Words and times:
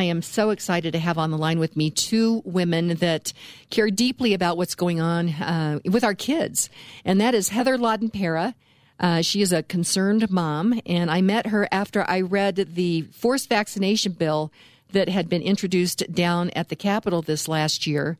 I 0.00 0.04
am 0.04 0.22
so 0.22 0.48
excited 0.48 0.94
to 0.94 0.98
have 0.98 1.18
on 1.18 1.30
the 1.30 1.36
line 1.36 1.58
with 1.58 1.76
me 1.76 1.90
two 1.90 2.40
women 2.46 2.94
that 2.96 3.34
care 3.68 3.90
deeply 3.90 4.32
about 4.32 4.56
what's 4.56 4.74
going 4.74 4.98
on 4.98 5.28
uh, 5.28 5.80
with 5.84 6.04
our 6.04 6.14
kids. 6.14 6.70
And 7.04 7.20
that 7.20 7.34
is 7.34 7.50
Heather 7.50 7.76
Lahdenpera. 7.76 8.54
Uh, 8.98 9.20
she 9.20 9.42
is 9.42 9.52
a 9.52 9.62
concerned 9.62 10.30
mom, 10.30 10.80
and 10.86 11.10
I 11.10 11.20
met 11.20 11.48
her 11.48 11.68
after 11.70 12.02
I 12.08 12.22
read 12.22 12.56
the 12.76 13.02
forced 13.12 13.50
vaccination 13.50 14.12
bill 14.12 14.50
that 14.92 15.10
had 15.10 15.28
been 15.28 15.42
introduced 15.42 16.10
down 16.10 16.48
at 16.56 16.70
the 16.70 16.76
Capitol 16.76 17.20
this 17.20 17.46
last 17.46 17.86
year. 17.86 18.16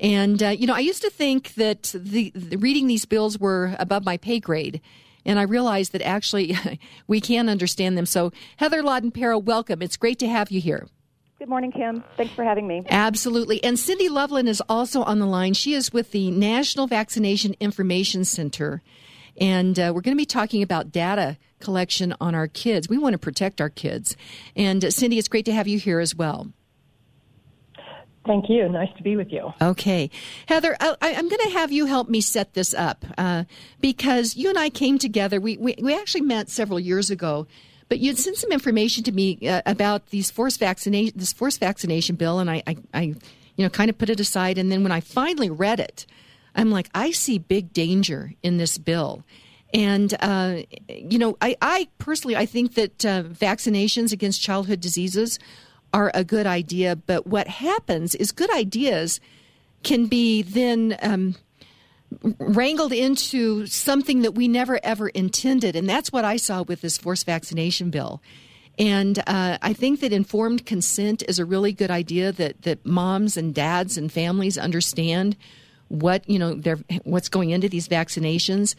And, 0.00 0.42
uh, 0.42 0.48
you 0.48 0.66
know, 0.66 0.74
I 0.74 0.80
used 0.80 1.02
to 1.02 1.10
think 1.10 1.52
that 1.56 1.94
the, 1.94 2.32
the, 2.34 2.56
reading 2.56 2.86
these 2.86 3.04
bills 3.04 3.38
were 3.38 3.76
above 3.78 4.06
my 4.06 4.16
pay 4.16 4.40
grade. 4.40 4.80
And 5.26 5.38
I 5.38 5.42
realized 5.42 5.92
that 5.92 6.00
actually 6.00 6.56
we 7.06 7.20
can 7.20 7.50
understand 7.50 7.98
them. 7.98 8.06
So, 8.06 8.32
Heather 8.56 8.82
Lahdenpera, 8.82 9.44
welcome. 9.44 9.82
It's 9.82 9.98
great 9.98 10.18
to 10.20 10.26
have 10.26 10.50
you 10.50 10.62
here. 10.62 10.88
Good 11.38 11.48
morning, 11.48 11.70
Kim. 11.70 12.02
Thanks 12.16 12.34
for 12.34 12.42
having 12.42 12.66
me. 12.66 12.82
Absolutely. 12.90 13.62
And 13.62 13.78
Cindy 13.78 14.08
Loveland 14.08 14.48
is 14.48 14.60
also 14.68 15.04
on 15.04 15.20
the 15.20 15.26
line. 15.26 15.54
She 15.54 15.72
is 15.72 15.92
with 15.92 16.10
the 16.10 16.32
National 16.32 16.88
Vaccination 16.88 17.54
Information 17.60 18.24
Center. 18.24 18.82
And 19.40 19.78
uh, 19.78 19.92
we're 19.94 20.00
going 20.00 20.16
to 20.16 20.20
be 20.20 20.26
talking 20.26 20.64
about 20.64 20.90
data 20.90 21.38
collection 21.60 22.12
on 22.20 22.34
our 22.34 22.48
kids. 22.48 22.88
We 22.88 22.98
want 22.98 23.12
to 23.12 23.18
protect 23.18 23.60
our 23.60 23.70
kids. 23.70 24.16
And 24.56 24.84
uh, 24.84 24.90
Cindy, 24.90 25.16
it's 25.16 25.28
great 25.28 25.44
to 25.44 25.52
have 25.52 25.68
you 25.68 25.78
here 25.78 26.00
as 26.00 26.12
well. 26.12 26.52
Thank 28.26 28.50
you. 28.50 28.68
Nice 28.68 28.90
to 28.96 29.04
be 29.04 29.14
with 29.14 29.30
you. 29.30 29.52
Okay. 29.62 30.10
Heather, 30.46 30.76
I, 30.80 30.96
am 31.00 31.28
going 31.28 31.42
to 31.44 31.50
have 31.50 31.70
you 31.70 31.86
help 31.86 32.08
me 32.08 32.20
set 32.20 32.54
this 32.54 32.74
up 32.74 33.04
uh, 33.16 33.44
because 33.80 34.36
you 34.36 34.48
and 34.48 34.58
I 34.58 34.70
came 34.70 34.98
together. 34.98 35.40
We, 35.40 35.56
we, 35.56 35.76
we, 35.80 35.94
actually 35.94 36.22
met 36.22 36.50
several 36.50 36.80
years 36.80 37.10
ago, 37.10 37.46
but 37.88 37.98
you'd 37.98 38.18
sent 38.18 38.36
some 38.36 38.52
information 38.52 39.02
to 39.04 39.12
me 39.12 39.38
uh, 39.48 39.62
about 39.66 40.06
these 40.06 40.30
forced 40.30 40.60
vaccination, 40.60 41.14
this 41.16 41.32
forced 41.32 41.60
vaccination 41.60 42.16
bill, 42.16 42.38
and 42.38 42.50
I, 42.50 42.62
I, 42.66 42.76
I, 42.92 43.02
you 43.02 43.64
know, 43.64 43.70
kind 43.70 43.90
of 43.90 43.98
put 43.98 44.10
it 44.10 44.20
aside. 44.20 44.58
And 44.58 44.70
then 44.70 44.82
when 44.82 44.92
I 44.92 45.00
finally 45.00 45.50
read 45.50 45.80
it, 45.80 46.06
I'm 46.54 46.70
like, 46.70 46.88
I 46.94 47.10
see 47.12 47.38
big 47.38 47.72
danger 47.72 48.32
in 48.42 48.58
this 48.58 48.78
bill. 48.78 49.24
And, 49.72 50.14
uh, 50.20 50.62
you 50.88 51.18
know, 51.18 51.36
I, 51.40 51.56
I, 51.60 51.88
personally, 51.98 52.36
I 52.36 52.46
think 52.46 52.74
that 52.74 53.04
uh, 53.04 53.22
vaccinations 53.24 54.12
against 54.12 54.40
childhood 54.40 54.80
diseases 54.80 55.38
are 55.92 56.10
a 56.14 56.24
good 56.24 56.46
idea, 56.46 56.96
but 56.96 57.26
what 57.26 57.48
happens 57.48 58.14
is 58.14 58.32
good 58.32 58.52
ideas 58.54 59.20
can 59.82 60.06
be 60.06 60.42
then 60.42 60.96
um, 61.02 61.36
wrangled 62.38 62.92
into 62.92 63.66
something 63.66 64.22
that 64.22 64.32
we 64.32 64.48
never 64.48 64.80
ever 64.82 65.08
intended. 65.08 65.76
And 65.76 65.88
that's 65.88 66.10
what 66.10 66.24
I 66.24 66.36
saw 66.36 66.62
with 66.62 66.80
this 66.80 66.98
forced 66.98 67.26
vaccination 67.26 67.90
bill. 67.90 68.22
And 68.78 69.18
uh, 69.26 69.58
I 69.60 69.72
think 69.72 70.00
that 70.00 70.12
informed 70.12 70.64
consent 70.64 71.22
is 71.28 71.38
a 71.38 71.44
really 71.44 71.72
good 71.72 71.90
idea 71.90 72.30
that, 72.32 72.62
that 72.62 72.86
moms 72.86 73.36
and 73.36 73.54
dads 73.54 73.98
and 73.98 74.10
families 74.10 74.56
understand 74.56 75.36
what, 75.88 76.28
you 76.28 76.38
know, 76.38 76.60
what's 77.02 77.28
going 77.28 77.50
into 77.50 77.68
these 77.68 77.88
vaccinations 77.88 78.74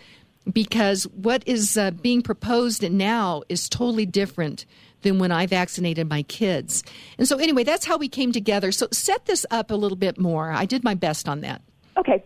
because 0.51 1.03
what 1.07 1.43
is 1.45 1.77
uh, 1.77 1.91
being 1.91 2.21
proposed 2.21 2.89
now 2.89 3.43
is 3.49 3.67
totally 3.67 4.05
different 4.05 4.65
than 5.01 5.19
when 5.19 5.31
I 5.31 5.45
vaccinated 5.45 6.09
my 6.09 6.23
kids. 6.23 6.83
And 7.17 7.27
so, 7.27 7.37
anyway, 7.37 7.63
that's 7.63 7.85
how 7.85 7.97
we 7.97 8.07
came 8.07 8.31
together. 8.31 8.71
So, 8.71 8.87
set 8.91 9.25
this 9.25 9.45
up 9.51 9.71
a 9.71 9.75
little 9.75 9.97
bit 9.97 10.19
more. 10.19 10.51
I 10.51 10.65
did 10.65 10.83
my 10.83 10.93
best 10.93 11.27
on 11.27 11.41
that. 11.41 11.61
Okay. 11.97 12.23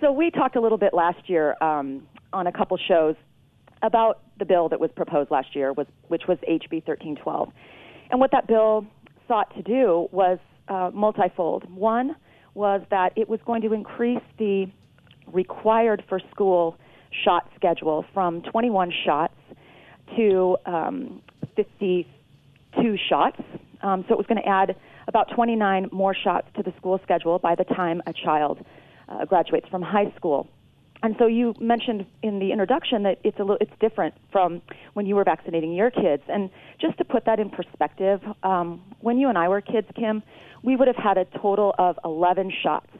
So, 0.00 0.12
we 0.12 0.30
talked 0.30 0.54
a 0.54 0.60
little 0.60 0.78
bit 0.78 0.94
last 0.94 1.28
year 1.28 1.56
um, 1.60 2.06
on 2.32 2.46
a 2.46 2.52
couple 2.52 2.76
shows 2.76 3.16
about 3.82 4.20
the 4.38 4.44
bill 4.44 4.68
that 4.68 4.78
was 4.78 4.90
proposed 4.94 5.30
last 5.30 5.56
year, 5.56 5.72
was, 5.72 5.86
which 6.08 6.22
was 6.28 6.38
HB 6.48 6.86
1312. 6.86 7.50
And 8.10 8.20
what 8.20 8.30
that 8.30 8.46
bill 8.46 8.86
sought 9.26 9.54
to 9.56 9.62
do 9.62 10.08
was 10.12 10.38
uh, 10.68 10.90
multifold. 10.94 11.68
One 11.72 12.16
was 12.54 12.82
that 12.90 13.12
it 13.16 13.28
was 13.28 13.40
going 13.44 13.62
to 13.62 13.72
increase 13.72 14.22
the 14.38 14.66
required 15.26 16.04
for 16.08 16.20
school 16.30 16.76
shot 17.24 17.50
schedule 17.56 18.04
from 18.14 18.42
21 18.42 18.92
shots 19.04 19.34
to 20.16 20.56
um, 20.66 21.22
52 21.56 22.96
shots. 23.08 23.40
Um, 23.82 24.04
so 24.08 24.14
it 24.14 24.18
was 24.18 24.26
going 24.26 24.42
to 24.42 24.48
add 24.48 24.76
about 25.06 25.28
29 25.34 25.88
more 25.92 26.14
shots 26.14 26.46
to 26.56 26.62
the 26.62 26.72
school 26.76 27.00
schedule 27.02 27.38
by 27.38 27.54
the 27.54 27.64
time 27.64 28.02
a 28.06 28.12
child 28.12 28.64
uh, 29.08 29.24
graduates 29.24 29.68
from 29.68 29.82
high 29.82 30.12
school. 30.16 30.48
And 31.02 31.14
so 31.18 31.26
you 31.26 31.54
mentioned 31.60 32.06
in 32.22 32.40
the 32.40 32.50
introduction 32.50 33.04
that 33.04 33.18
it's 33.22 33.38
a 33.38 33.42
little, 33.42 33.58
it's 33.60 33.72
different 33.80 34.14
from 34.32 34.60
when 34.94 35.06
you 35.06 35.14
were 35.14 35.22
vaccinating 35.24 35.72
your 35.72 35.90
kids. 35.90 36.22
And 36.28 36.50
just 36.80 36.98
to 36.98 37.04
put 37.04 37.24
that 37.26 37.38
in 37.38 37.50
perspective, 37.50 38.20
um, 38.42 38.82
when 39.00 39.18
you 39.18 39.28
and 39.28 39.38
I 39.38 39.48
were 39.48 39.60
kids, 39.60 39.86
Kim, 39.94 40.22
we 40.64 40.74
would 40.74 40.88
have 40.88 40.96
had 40.96 41.16
a 41.16 41.24
total 41.40 41.72
of 41.78 41.98
11 42.04 42.52
shots 42.62 42.90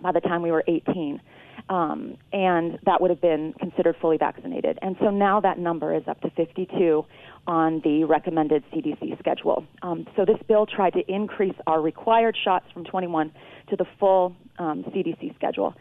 by 0.00 0.12
the 0.12 0.20
time 0.20 0.42
we 0.42 0.52
were 0.52 0.62
18 0.68 1.20
um, 1.68 2.16
and 2.32 2.78
that 2.84 3.00
would 3.00 3.10
have 3.10 3.20
been 3.20 3.54
considered 3.58 3.96
fully 4.00 4.18
vaccinated. 4.18 4.78
And 4.82 4.96
so 5.00 5.10
now 5.10 5.40
that 5.40 5.58
number 5.58 5.94
is 5.94 6.02
up 6.06 6.20
to 6.22 6.30
52 6.30 7.04
on 7.46 7.80
the 7.84 8.04
recommended 8.04 8.64
CDC 8.72 9.18
schedule. 9.18 9.64
Um, 9.82 10.06
so 10.16 10.24
this 10.24 10.38
bill 10.46 10.66
tried 10.66 10.92
to 10.94 11.02
increase 11.12 11.54
our 11.66 11.80
required 11.80 12.36
shots 12.42 12.66
from 12.72 12.84
21 12.84 13.32
to 13.70 13.76
the 13.76 13.86
full 13.98 14.36
um, 14.58 14.84
CDC 14.84 15.34
schedule. 15.34 15.74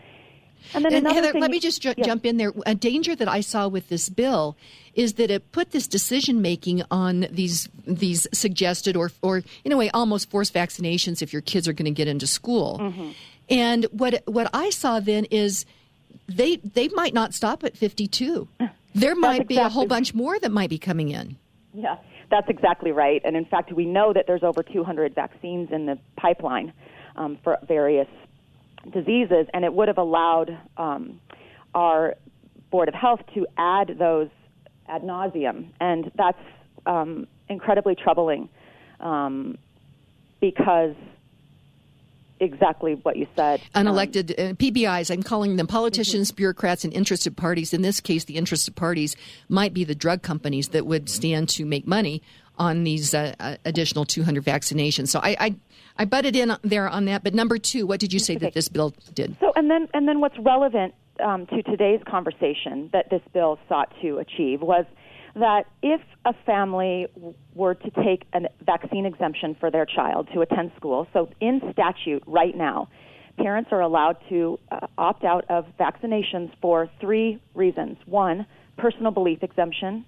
And 0.73 0.85
then 0.85 0.93
and 0.93 1.07
Heather, 1.07 1.37
let 1.37 1.51
me 1.51 1.59
just 1.59 1.81
ju- 1.81 1.93
yes. 1.97 2.05
jump 2.05 2.25
in 2.25 2.37
there. 2.37 2.53
A 2.65 2.73
danger 2.73 3.15
that 3.15 3.27
I 3.27 3.41
saw 3.41 3.67
with 3.67 3.89
this 3.89 4.09
bill 4.09 4.55
is 4.95 5.13
that 5.13 5.29
it 5.29 5.51
put 5.51 5.71
this 5.71 5.87
decision 5.87 6.41
making 6.41 6.83
on 6.89 7.27
these 7.29 7.67
these 7.85 8.27
suggested 8.31 8.95
or 8.95 9.11
or 9.21 9.43
in 9.65 9.71
a 9.71 9.77
way 9.77 9.89
almost 9.89 10.29
forced 10.29 10.53
vaccinations 10.53 11.21
if 11.21 11.33
your 11.33 11.41
kids 11.41 11.67
are 11.67 11.73
going 11.73 11.85
to 11.85 11.91
get 11.91 12.07
into 12.07 12.27
school. 12.27 12.79
Mm-hmm. 12.79 13.11
And 13.49 13.85
what 13.91 14.23
what 14.25 14.49
I 14.53 14.69
saw 14.69 14.99
then 14.99 15.25
is 15.25 15.65
they 16.27 16.57
they 16.57 16.87
might 16.89 17.13
not 17.13 17.33
stop 17.33 17.63
at 17.63 17.75
52. 17.77 18.47
There 18.95 19.15
might 19.15 19.41
exactly 19.41 19.55
be 19.55 19.59
a 19.59 19.69
whole 19.69 19.87
bunch 19.87 20.13
more 20.13 20.37
that 20.37 20.51
might 20.51 20.69
be 20.69 20.77
coming 20.77 21.09
in. 21.09 21.35
Yeah, 21.73 21.97
that's 22.29 22.47
exactly 22.47 22.91
right. 22.91 23.19
And 23.25 23.35
in 23.35 23.43
fact, 23.43 23.73
we 23.73 23.85
know 23.85 24.13
that 24.13 24.27
there's 24.27 24.43
over 24.43 24.61
200 24.61 25.15
vaccines 25.15 25.71
in 25.71 25.87
the 25.87 25.97
pipeline 26.15 26.73
um, 27.15 27.39
for 27.43 27.57
various 27.67 28.07
diseases, 28.91 29.47
and 29.53 29.63
it 29.65 29.73
would 29.73 29.87
have 29.87 29.97
allowed 29.97 30.57
um, 30.77 31.19
our 31.73 32.15
Board 32.71 32.87
of 32.87 32.95
Health 32.95 33.21
to 33.35 33.45
add 33.57 33.95
those 33.99 34.29
ad 34.87 35.03
nauseum, 35.03 35.67
and 35.79 36.11
that's 36.15 36.39
um, 36.85 37.27
incredibly 37.49 37.95
troubling 37.95 38.49
um, 38.99 39.57
because 40.41 40.95
exactly 42.39 42.95
what 42.95 43.15
you 43.15 43.27
said. 43.35 43.61
Unelected 43.75 44.37
um, 44.39 44.51
uh, 44.51 44.53
PBIs, 44.53 45.11
I'm 45.11 45.23
calling 45.23 45.55
them 45.55 45.67
politicians, 45.67 46.29
mm-hmm. 46.29 46.37
bureaucrats, 46.37 46.83
and 46.83 46.93
interested 46.93 47.37
parties. 47.37 47.73
In 47.73 47.81
this 47.81 47.99
case, 47.99 48.25
the 48.25 48.35
interested 48.35 48.75
parties 48.75 49.15
might 49.49 49.73
be 49.73 49.83
the 49.83 49.95
drug 49.95 50.21
companies 50.21 50.69
that 50.69 50.85
would 50.85 51.09
stand 51.09 51.49
to 51.49 51.65
make 51.65 51.87
money 51.87 52.21
on 52.57 52.83
these 52.83 53.13
uh, 53.13 53.33
uh 53.39 53.55
additional 53.65 54.05
200 54.05 54.43
vaccinations. 54.43 55.07
So 55.07 55.19
I, 55.23 55.35
I, 55.39 55.55
I 55.97 56.05
butted 56.05 56.35
in 56.35 56.55
there 56.63 56.89
on 56.89 57.05
that. 57.05 57.23
But 57.23 57.33
number 57.33 57.57
two, 57.57 57.85
what 57.85 57.99
did 57.99 58.13
you 58.13 58.19
say 58.19 58.33
okay. 58.33 58.45
that 58.45 58.53
this 58.53 58.67
bill 58.67 58.93
did? 59.13 59.35
So 59.39 59.53
and 59.55 59.69
then 59.69 59.87
and 59.93 60.07
then 60.07 60.19
what's 60.19 60.37
relevant 60.39 60.93
um, 61.23 61.45
to 61.47 61.61
today's 61.63 62.01
conversation 62.09 62.89
that 62.93 63.09
this 63.09 63.21
bill 63.33 63.59
sought 63.69 63.93
to 64.01 64.17
achieve 64.17 64.61
was 64.61 64.85
that 65.35 65.65
if 65.81 66.01
a 66.25 66.33
family 66.45 67.07
were 67.55 67.73
to 67.73 67.89
take 68.03 68.23
a 68.33 68.41
vaccine 68.63 69.05
exemption 69.05 69.55
for 69.59 69.71
their 69.71 69.85
child 69.85 70.29
to 70.33 70.41
attend 70.41 70.71
school, 70.75 71.07
so 71.11 71.29
in 71.39 71.59
statute 71.71 72.23
right 72.27 72.55
now, 72.55 72.87
parents 73.37 73.69
are 73.71 73.81
allowed 73.81 74.17
to 74.29 74.59
uh, 74.71 74.85
opt 74.97 75.23
out 75.23 75.45
of 75.49 75.65
vaccinations 75.79 76.51
for 76.61 76.89
three 77.01 77.41
reasons. 77.55 77.97
One, 78.05 78.45
personal 78.77 79.11
belief 79.11 79.41
exemption. 79.41 80.05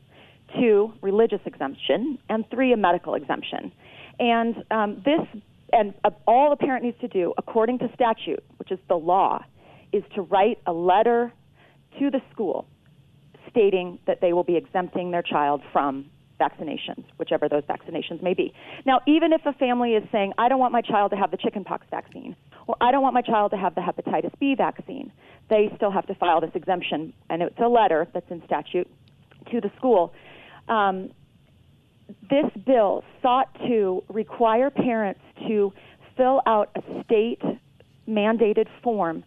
Two, 0.59 0.93
religious 1.01 1.41
exemption. 1.45 2.19
And 2.29 2.47
three, 2.51 2.71
a 2.71 2.77
medical 2.77 3.15
exemption. 3.15 3.71
And 4.19 4.63
um, 4.69 5.01
this, 5.03 5.41
and 5.73 5.93
uh, 6.03 6.11
all 6.27 6.51
a 6.51 6.55
parent 6.55 6.83
needs 6.83 6.99
to 7.01 7.07
do, 7.07 7.33
according 7.37 7.79
to 7.79 7.89
statute, 7.93 8.43
which 8.57 8.71
is 8.71 8.79
the 8.87 8.95
law, 8.95 9.43
is 9.91 10.03
to 10.15 10.21
write 10.21 10.59
a 10.65 10.73
letter 10.73 11.33
to 11.99 12.11
the 12.11 12.21
school 12.31 12.67
stating 13.49 13.99
that 14.05 14.19
they 14.21 14.33
will 14.33 14.43
be 14.43 14.57
exempting 14.57 15.11
their 15.11 15.21
child 15.21 15.61
from 15.71 16.09
vaccinations, 16.39 17.05
whichever 17.17 17.47
those 17.47 17.63
vaccinations 17.63 18.21
may 18.21 18.33
be. 18.33 18.53
Now, 18.85 18.99
even 19.07 19.31
if 19.31 19.41
a 19.45 19.53
family 19.53 19.93
is 19.93 20.03
saying, 20.11 20.33
I 20.37 20.49
don't 20.49 20.59
want 20.59 20.73
my 20.73 20.81
child 20.81 21.11
to 21.11 21.17
have 21.17 21.31
the 21.31 21.37
chickenpox 21.37 21.87
vaccine, 21.89 22.35
or 22.67 22.75
I 22.81 22.91
don't 22.91 23.01
want 23.01 23.13
my 23.13 23.21
child 23.21 23.51
to 23.51 23.57
have 23.57 23.75
the 23.75 23.81
hepatitis 23.81 24.37
B 24.39 24.55
vaccine, 24.55 25.11
they 25.49 25.71
still 25.77 25.91
have 25.91 26.05
to 26.07 26.15
file 26.15 26.41
this 26.41 26.51
exemption, 26.53 27.13
and 27.29 27.41
it's 27.41 27.57
a 27.63 27.67
letter 27.67 28.07
that's 28.13 28.29
in 28.29 28.43
statute 28.45 28.89
to 29.51 29.61
the 29.61 29.71
school. 29.77 30.13
Um, 30.67 31.11
this 32.29 32.45
bill 32.65 33.03
sought 33.21 33.53
to 33.67 34.03
require 34.09 34.69
parents 34.69 35.21
to 35.47 35.73
fill 36.17 36.41
out 36.45 36.69
a 36.75 37.03
state 37.03 37.41
mandated 38.07 38.67
form 38.83 39.23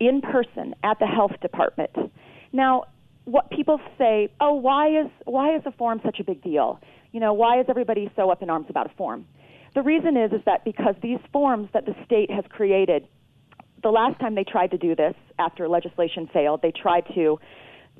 in 0.00 0.20
person 0.20 0.74
at 0.82 0.98
the 0.98 1.06
health 1.06 1.32
department. 1.40 1.90
Now, 2.52 2.84
what 3.24 3.50
people 3.50 3.80
say, 3.98 4.30
oh, 4.40 4.54
why 4.54 5.00
is 5.00 5.10
why 5.24 5.54
is 5.54 5.62
a 5.66 5.72
form 5.72 6.00
such 6.04 6.18
a 6.18 6.24
big 6.24 6.42
deal? 6.42 6.80
You 7.12 7.20
know, 7.20 7.34
why 7.34 7.60
is 7.60 7.66
everybody 7.68 8.10
so 8.16 8.30
up 8.30 8.42
in 8.42 8.50
arms 8.50 8.66
about 8.70 8.86
a 8.86 8.94
form? 8.96 9.26
The 9.74 9.82
reason 9.82 10.16
is 10.16 10.32
is 10.32 10.40
that 10.46 10.64
because 10.64 10.94
these 11.02 11.18
forms 11.32 11.68
that 11.74 11.84
the 11.84 11.94
state 12.06 12.30
has 12.30 12.44
created, 12.48 13.06
the 13.82 13.90
last 13.90 14.18
time 14.18 14.34
they 14.34 14.44
tried 14.44 14.70
to 14.70 14.78
do 14.78 14.96
this 14.96 15.14
after 15.38 15.68
legislation 15.68 16.28
failed, 16.32 16.62
they 16.62 16.72
tried 16.72 17.04
to 17.14 17.38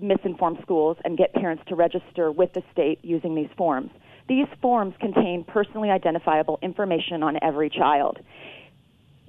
misinform 0.03 0.61
schools 0.63 0.97
and 1.05 1.19
get 1.19 1.33
parents 1.35 1.63
to 1.69 1.75
register 1.75 2.33
with 2.33 2.53
the 2.55 2.63
state 2.73 2.99
using 3.03 3.35
these 3.35 3.51
forms. 3.57 3.91
These 4.29 4.47
forms 4.61 4.95
contain 5.01 5.45
personally 5.47 5.91
identifiable 5.91 6.59
information 6.63 7.23
on 7.23 7.39
every 7.43 7.71
child. 7.71 8.19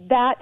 That 0.10 0.36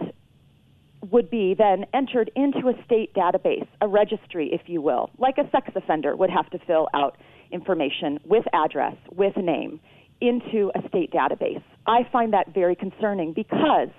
would 1.12 1.30
be 1.30 1.54
then 1.56 1.86
entered 1.94 2.32
into 2.36 2.68
a 2.70 2.74
state 2.84 3.14
database, 3.14 3.68
a 3.82 3.88
registry, 3.88 4.50
if 4.52 4.62
you 4.66 4.82
will, 4.82 5.12
like 5.20 5.38
a 5.38 5.50
sex 5.52 5.70
offender 5.76 6.16
would 6.16 6.32
have 6.32 6.50
to 6.50 6.60
fill 6.66 6.88
out 6.94 7.18
information 7.52 8.20
with 8.26 8.46
address, 8.52 8.96
with 9.12 9.38
name, 9.38 9.80
into 10.22 10.72
a 10.76 10.88
state 10.90 11.12
database. 11.12 11.62
I 11.86 12.00
find 12.12 12.34
that 12.34 12.54
very 12.54 12.76
concerning 12.76 13.34
because 13.34 13.90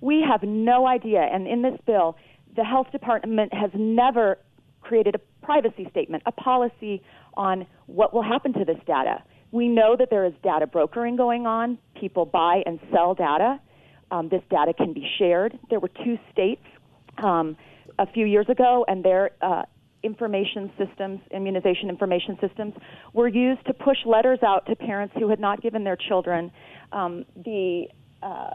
we 0.00 0.24
have 0.26 0.42
no 0.42 0.86
idea, 0.86 1.20
and 1.20 1.46
in 1.46 1.62
this 1.62 1.78
bill, 1.86 2.16
the 2.56 2.64
health 2.64 2.90
department 2.90 3.52
has 3.52 3.70
never 3.74 4.38
created 4.80 5.14
a 5.14 5.44
privacy 5.44 5.86
statement, 5.90 6.22
a 6.26 6.32
policy 6.32 7.02
on 7.34 7.66
what 7.86 8.14
will 8.14 8.22
happen 8.22 8.52
to 8.54 8.64
this 8.64 8.78
data. 8.86 9.22
We 9.56 9.68
know 9.68 9.96
that 9.98 10.10
there 10.10 10.26
is 10.26 10.34
data 10.42 10.66
brokering 10.66 11.16
going 11.16 11.46
on. 11.46 11.78
People 11.98 12.26
buy 12.26 12.62
and 12.66 12.78
sell 12.92 13.14
data. 13.14 13.58
Um, 14.10 14.28
this 14.28 14.42
data 14.50 14.74
can 14.74 14.92
be 14.92 15.08
shared. 15.18 15.58
There 15.70 15.80
were 15.80 15.88
two 16.04 16.18
states 16.30 16.60
um, 17.16 17.56
a 17.98 18.06
few 18.06 18.26
years 18.26 18.46
ago, 18.50 18.84
and 18.86 19.02
their 19.02 19.30
uh, 19.40 19.62
information 20.02 20.70
systems, 20.76 21.20
immunization 21.30 21.88
information 21.88 22.36
systems, 22.38 22.74
were 23.14 23.28
used 23.28 23.64
to 23.64 23.72
push 23.72 23.96
letters 24.04 24.40
out 24.46 24.66
to 24.66 24.76
parents 24.76 25.14
who 25.18 25.30
had 25.30 25.40
not 25.40 25.62
given 25.62 25.84
their 25.84 25.96
children 25.96 26.52
um, 26.92 27.24
the 27.42 27.86
uh, 28.22 28.50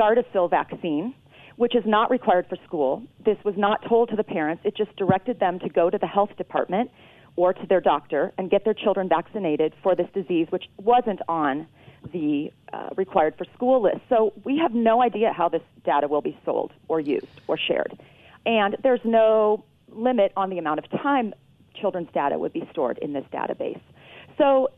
Gardasil 0.00 0.48
vaccine, 0.48 1.14
which 1.56 1.76
is 1.76 1.84
not 1.84 2.10
required 2.10 2.46
for 2.48 2.56
school. 2.66 3.02
This 3.22 3.36
was 3.44 3.54
not 3.58 3.86
told 3.86 4.08
to 4.08 4.16
the 4.16 4.24
parents. 4.24 4.62
It 4.64 4.78
just 4.78 4.96
directed 4.96 5.38
them 5.40 5.58
to 5.58 5.68
go 5.68 5.90
to 5.90 5.98
the 5.98 6.06
health 6.06 6.30
department 6.38 6.90
or 7.36 7.52
to 7.52 7.66
their 7.66 7.80
doctor 7.80 8.32
and 8.38 8.50
get 8.50 8.64
their 8.64 8.74
children 8.74 9.08
vaccinated 9.08 9.74
for 9.82 9.94
this 9.94 10.08
disease, 10.14 10.46
which 10.50 10.64
wasn't 10.76 11.20
on 11.28 11.66
the 12.12 12.52
uh, 12.72 12.90
required 12.96 13.34
for 13.36 13.44
school 13.54 13.82
list. 13.82 14.00
So 14.08 14.32
we 14.44 14.58
have 14.58 14.74
no 14.74 15.02
idea 15.02 15.32
how 15.32 15.48
this 15.48 15.62
data 15.84 16.06
will 16.08 16.20
be 16.20 16.38
sold 16.44 16.72
or 16.88 17.00
used 17.00 17.26
or 17.48 17.58
shared. 17.58 17.98
And 18.46 18.76
there's 18.82 19.00
no 19.04 19.64
limit 19.88 20.32
on 20.36 20.50
the 20.50 20.58
amount 20.58 20.80
of 20.80 20.90
time 20.90 21.34
children's 21.80 22.08
data 22.12 22.38
would 22.38 22.52
be 22.52 22.66
stored 22.70 22.98
in 22.98 23.12
this 23.12 23.24
database. 23.32 23.80
So 24.38 24.68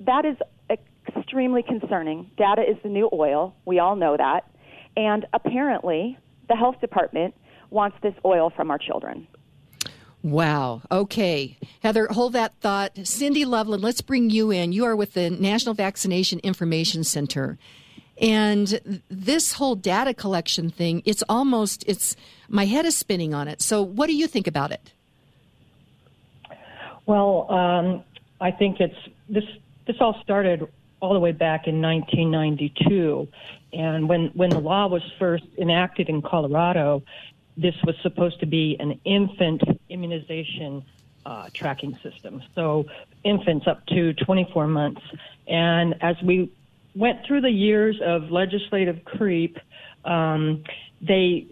that 0.00 0.24
is 0.24 0.36
extremely 1.08 1.62
concerning. 1.62 2.30
Data 2.36 2.62
is 2.62 2.76
the 2.82 2.88
new 2.88 3.08
oil. 3.12 3.54
We 3.64 3.78
all 3.78 3.96
know 3.96 4.16
that. 4.16 4.50
And 4.96 5.26
apparently, 5.32 6.18
the 6.48 6.56
health 6.56 6.80
department 6.80 7.34
wants 7.70 7.96
this 8.02 8.14
oil 8.24 8.50
from 8.54 8.70
our 8.70 8.78
children. 8.78 9.26
Wow. 10.26 10.82
Okay. 10.90 11.56
Heather, 11.84 12.08
hold 12.08 12.32
that 12.32 12.52
thought. 12.56 12.90
Cindy 13.04 13.44
Loveland, 13.44 13.84
let's 13.84 14.00
bring 14.00 14.28
you 14.28 14.50
in. 14.50 14.72
You 14.72 14.84
are 14.84 14.96
with 14.96 15.14
the 15.14 15.30
National 15.30 15.72
Vaccination 15.72 16.40
Information 16.40 17.04
Center. 17.04 17.58
And 18.20 19.00
this 19.08 19.52
whole 19.52 19.76
data 19.76 20.12
collection 20.12 20.68
thing, 20.68 21.00
it's 21.04 21.22
almost 21.28 21.84
it's 21.86 22.16
my 22.48 22.66
head 22.66 22.84
is 22.84 22.96
spinning 22.96 23.34
on 23.34 23.46
it. 23.46 23.62
So 23.62 23.80
what 23.82 24.08
do 24.08 24.16
you 24.16 24.26
think 24.26 24.48
about 24.48 24.72
it? 24.72 24.90
Well, 27.06 27.48
um, 27.48 28.02
I 28.40 28.50
think 28.50 28.80
it's 28.80 28.98
this 29.28 29.44
this 29.86 29.94
all 30.00 30.20
started 30.24 30.66
all 30.98 31.12
the 31.12 31.20
way 31.20 31.30
back 31.30 31.68
in 31.68 31.80
1992 31.80 33.28
and 33.72 34.08
when 34.08 34.28
when 34.28 34.50
the 34.50 34.58
law 34.58 34.86
was 34.88 35.02
first 35.18 35.44
enacted 35.58 36.08
in 36.08 36.22
Colorado, 36.22 37.02
this 37.56 37.74
was 37.84 37.94
supposed 38.02 38.40
to 38.40 38.46
be 38.46 38.76
an 38.78 39.00
infant 39.04 39.62
immunization 39.88 40.84
uh, 41.24 41.48
tracking 41.54 41.98
system. 42.02 42.42
So 42.54 42.84
infants 43.24 43.66
up 43.66 43.84
to 43.86 44.14
24 44.14 44.66
months. 44.68 45.00
And 45.48 45.94
as 46.00 46.16
we 46.24 46.52
went 46.94 47.26
through 47.26 47.40
the 47.40 47.50
years 47.50 48.00
of 48.04 48.30
legislative 48.30 49.04
creep, 49.04 49.58
um, 50.04 50.62
they 51.00 51.46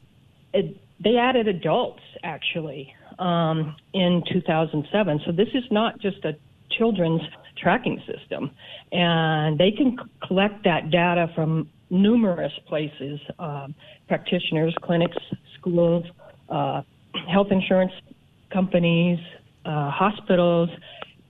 it, 0.52 0.76
they 1.02 1.16
added 1.16 1.48
adults 1.48 2.02
actually 2.22 2.94
um, 3.18 3.74
in 3.92 4.22
2007. 4.32 5.20
So 5.26 5.32
this 5.32 5.48
is 5.54 5.64
not 5.70 6.00
just 6.00 6.24
a 6.24 6.36
children's 6.70 7.22
tracking 7.56 8.02
system, 8.06 8.50
and 8.92 9.58
they 9.58 9.70
can 9.70 9.96
c- 9.98 10.26
collect 10.26 10.64
that 10.64 10.90
data 10.90 11.30
from 11.34 11.68
numerous 11.90 12.52
places: 12.66 13.20
um, 13.38 13.74
practitioners, 14.08 14.74
clinics, 14.82 15.16
schools, 15.64 16.04
uh, 16.48 16.82
health 17.30 17.48
insurance 17.50 17.92
companies, 18.52 19.18
uh, 19.64 19.90
hospitals, 19.90 20.68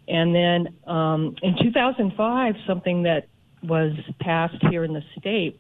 and 0.09 0.35
then 0.35 0.75
um, 0.87 1.37
in 1.43 1.57
2005, 1.63 2.55
something 2.67 3.05
that 3.05 3.29
was 3.63 3.93
passed 4.21 4.63
here 4.71 4.85
in 4.85 4.93
the 4.93 5.03
state. 5.19 5.59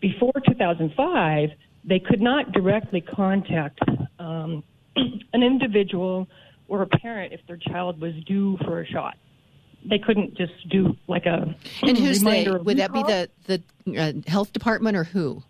Before 0.00 0.32
2005, 0.46 1.50
they 1.84 1.98
could 1.98 2.20
not 2.20 2.52
directly 2.52 3.00
contact 3.00 3.78
um, 4.18 4.62
an 4.96 5.42
individual 5.42 6.26
or 6.68 6.82
a 6.82 6.86
parent 6.86 7.32
if 7.32 7.40
their 7.46 7.56
child 7.56 8.00
was 8.00 8.12
due 8.26 8.58
for 8.64 8.80
a 8.80 8.86
shot. 8.86 9.16
They 9.88 9.98
couldn't 9.98 10.34
just 10.36 10.52
do 10.70 10.96
like 11.08 11.26
a 11.26 11.54
and 11.82 11.98
who's 11.98 12.22
they? 12.22 12.48
Would 12.48 12.78
that 12.78 12.92
be 12.92 13.02
the 13.02 13.28
the 13.44 13.98
uh, 13.98 14.12
health 14.26 14.50
department 14.54 14.96
or 14.96 15.04
who? 15.04 15.42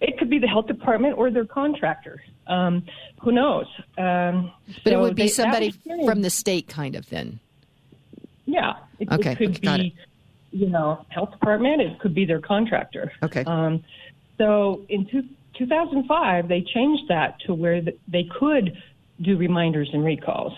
It 0.00 0.18
could 0.18 0.30
be 0.30 0.38
the 0.38 0.46
health 0.46 0.66
department 0.66 1.18
or 1.18 1.30
their 1.30 1.44
contractor. 1.44 2.22
Um, 2.46 2.84
who 3.20 3.32
knows? 3.32 3.66
Um, 3.96 4.52
but 4.84 4.92
so 4.92 4.98
it 4.98 5.00
would 5.00 5.16
be 5.16 5.22
they, 5.22 5.28
somebody 5.28 5.70
from 6.04 6.22
the 6.22 6.30
state, 6.30 6.68
kind 6.68 6.94
of. 6.94 7.08
Then. 7.08 7.40
Yeah. 8.46 8.74
It, 8.98 9.10
okay. 9.10 9.32
It 9.32 9.36
could 9.36 9.62
Got 9.62 9.80
be, 9.80 9.86
it. 9.88 10.58
you 10.58 10.68
know, 10.68 11.04
health 11.08 11.32
department. 11.32 11.82
It 11.82 11.98
could 11.98 12.14
be 12.14 12.24
their 12.24 12.40
contractor. 12.40 13.12
Okay. 13.22 13.44
Um, 13.44 13.82
so 14.38 14.86
in 14.88 15.06
two, 15.06 15.22
2005, 15.58 16.48
they 16.48 16.62
changed 16.62 17.08
that 17.08 17.40
to 17.46 17.54
where 17.54 17.82
they 17.82 18.28
could 18.38 18.76
do 19.20 19.36
reminders 19.36 19.90
and 19.92 20.04
recalls. 20.04 20.52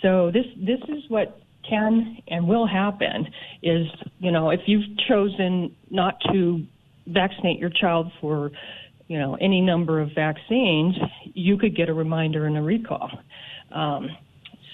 So 0.00 0.30
this 0.30 0.46
this 0.56 0.80
is 0.88 1.04
what 1.08 1.38
can 1.68 2.18
and 2.28 2.48
will 2.48 2.66
happen 2.66 3.28
is 3.62 3.86
you 4.18 4.30
know 4.30 4.50
if 4.50 4.60
you've 4.66 4.96
chosen 5.08 5.74
not 5.90 6.20
to 6.32 6.64
vaccinate 7.06 7.58
your 7.58 7.70
child 7.70 8.12
for 8.20 8.52
you 9.08 9.18
know 9.18 9.34
any 9.40 9.60
number 9.60 10.00
of 10.00 10.10
vaccines, 10.14 10.96
you 11.34 11.58
could 11.58 11.76
get 11.76 11.88
a 11.88 11.94
reminder 11.94 12.46
and 12.46 12.56
a 12.56 12.62
recall. 12.62 13.10
Um, 13.70 14.10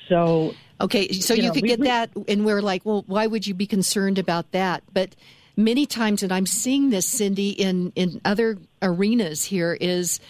so 0.08 0.54
okay, 0.80 1.10
so 1.12 1.34
you, 1.34 1.42
you 1.42 1.48
know, 1.48 1.54
could 1.54 1.62
we, 1.62 1.68
get 1.68 1.80
that, 1.80 2.10
and 2.28 2.44
we're 2.44 2.62
like, 2.62 2.84
well, 2.84 3.04
why 3.06 3.26
would 3.26 3.46
you 3.46 3.54
be 3.54 3.66
concerned 3.66 4.18
about 4.18 4.52
that? 4.52 4.82
But 4.92 5.16
many 5.56 5.86
times, 5.86 6.22
and 6.22 6.32
I'm 6.32 6.46
seeing 6.46 6.90
this, 6.90 7.06
Cindy, 7.06 7.50
in 7.50 7.92
in 7.94 8.20
other 8.24 8.58
arenas. 8.80 9.44
Here 9.44 9.76
is, 9.80 10.20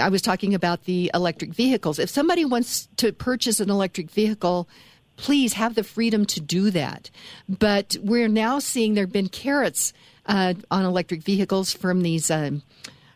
I 0.00 0.08
was 0.08 0.22
talking 0.22 0.54
about 0.54 0.84
the 0.84 1.10
electric 1.14 1.54
vehicles. 1.54 1.98
If 1.98 2.10
somebody 2.10 2.44
wants 2.44 2.88
to 2.96 3.12
purchase 3.12 3.60
an 3.60 3.70
electric 3.70 4.10
vehicle 4.10 4.68
please 5.16 5.54
have 5.54 5.74
the 5.74 5.84
freedom 5.84 6.24
to 6.26 6.40
do 6.40 6.70
that. 6.70 7.10
But 7.48 7.96
we're 8.02 8.28
now 8.28 8.58
seeing 8.58 8.94
there 8.94 9.04
have 9.04 9.12
been 9.12 9.28
carrots 9.28 9.92
uh, 10.26 10.54
on 10.70 10.84
electric 10.84 11.22
vehicles 11.22 11.72
from 11.72 12.02
these. 12.02 12.30
Um, 12.30 12.62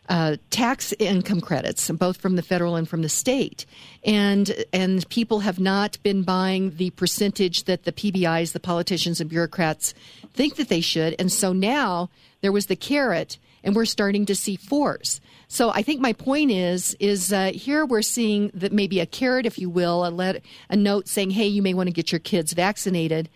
uh, 0.09 0.35
tax 0.49 0.93
income 0.99 1.39
credits, 1.39 1.89
both 1.91 2.17
from 2.17 2.35
the 2.35 2.41
federal 2.41 2.75
and 2.75 2.89
from 2.89 3.01
the 3.01 3.07
state, 3.07 3.65
and 4.03 4.65
and 4.73 5.07
people 5.07 5.39
have 5.39 5.57
not 5.57 5.97
been 6.03 6.23
buying 6.23 6.75
the 6.75 6.89
percentage 6.89 7.63
that 7.63 7.85
the 7.85 7.93
PBIs, 7.93 8.51
the 8.51 8.59
politicians 8.59 9.21
and 9.21 9.29
bureaucrats, 9.29 9.93
think 10.33 10.57
that 10.57 10.67
they 10.67 10.81
should, 10.81 11.15
and 11.17 11.31
so 11.31 11.53
now 11.53 12.09
there 12.41 12.51
was 12.51 12.65
the 12.65 12.75
carrot, 12.75 13.37
and 13.63 13.73
we're 13.73 13.85
starting 13.85 14.25
to 14.25 14.35
see 14.35 14.57
force. 14.57 15.21
So 15.47 15.69
I 15.69 15.81
think 15.81 16.01
my 16.01 16.11
point 16.11 16.51
is 16.51 16.93
is 16.99 17.31
uh, 17.31 17.51
here 17.53 17.85
we're 17.85 18.01
seeing 18.01 18.51
that 18.53 18.73
maybe 18.73 18.99
a 18.99 19.05
carrot, 19.05 19.45
if 19.45 19.57
you 19.57 19.69
will, 19.69 20.05
a 20.05 20.09
let 20.09 20.43
a 20.69 20.75
note 20.75 21.07
saying, 21.07 21.31
"Hey, 21.31 21.47
you 21.47 21.61
may 21.61 21.73
want 21.73 21.87
to 21.87 21.93
get 21.93 22.11
your 22.11 22.19
kids 22.19 22.51
vaccinated." 22.51 23.29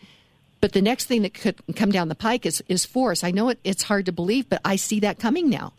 But 0.61 0.73
the 0.73 0.81
next 0.81 1.05
thing 1.05 1.21
that 1.21 1.33
could 1.33 1.61
come 1.75 1.91
down 1.91 2.09
the 2.09 2.15
pike 2.15 2.45
is, 2.45 2.63
is 2.67 2.85
force. 2.85 3.23
I 3.23 3.31
know 3.31 3.49
it, 3.49 3.59
it's 3.63 3.83
hard 3.83 4.05
to 4.07 4.11
believe, 4.11 4.49
but 4.49 4.61
I 4.65 4.77
see 4.77 4.99
that 5.01 5.19
coming 5.19 5.49
now. 5.49 5.73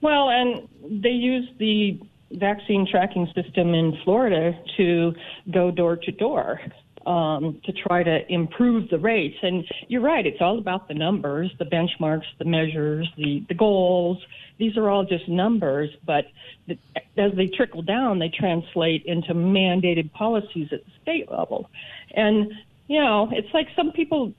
Well, 0.00 0.30
and 0.30 0.68
they 1.02 1.10
use 1.10 1.48
the 1.58 2.00
vaccine 2.32 2.86
tracking 2.90 3.30
system 3.34 3.74
in 3.74 3.96
Florida 4.04 4.58
to 4.76 5.14
go 5.50 5.70
door 5.70 5.96
to 5.96 6.12
door 6.12 6.60
um, 7.06 7.60
to 7.64 7.72
try 7.72 8.02
to 8.02 8.32
improve 8.32 8.90
the 8.90 8.98
rates. 8.98 9.36
And 9.42 9.64
you're 9.88 10.02
right, 10.02 10.26
it's 10.26 10.40
all 10.40 10.58
about 10.58 10.88
the 10.88 10.94
numbers, 10.94 11.52
the 11.58 11.64
benchmarks, 11.64 12.26
the 12.38 12.44
measures, 12.44 13.08
the, 13.16 13.44
the 13.48 13.54
goals. 13.54 14.18
These 14.58 14.76
are 14.76 14.90
all 14.90 15.04
just 15.04 15.28
numbers, 15.28 15.90
but 16.04 16.26
the, 16.66 16.76
as 17.16 17.32
they 17.34 17.46
trickle 17.46 17.82
down, 17.82 18.18
they 18.18 18.28
translate 18.28 19.04
into 19.04 19.34
mandated 19.34 20.12
policies 20.12 20.68
at 20.72 20.84
the 20.84 20.90
state 21.02 21.30
level. 21.30 21.70
And, 22.12 22.52
you 22.88 23.00
know, 23.00 23.28
it's 23.32 23.52
like 23.52 23.66
some 23.76 23.92
people 23.92 24.32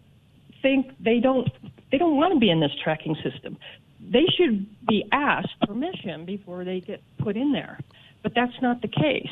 think 0.62 0.88
they 1.00 1.20
don't 1.20 1.48
they 1.92 1.98
don't 1.98 2.18
want 2.18 2.34
to 2.34 2.40
be 2.40 2.50
in 2.50 2.60
this 2.60 2.72
tracking 2.84 3.16
system. 3.24 3.58
They 4.00 4.26
should 4.38 4.66
be 4.88 5.06
asked 5.12 5.60
permission 5.62 6.26
before 6.26 6.64
they 6.64 6.82
get 6.82 7.02
put 7.20 7.38
in 7.38 7.52
there. 7.52 7.80
But 8.24 8.34
that's 8.36 8.54
not 8.62 8.82
the 8.82 8.88
case. 8.88 9.30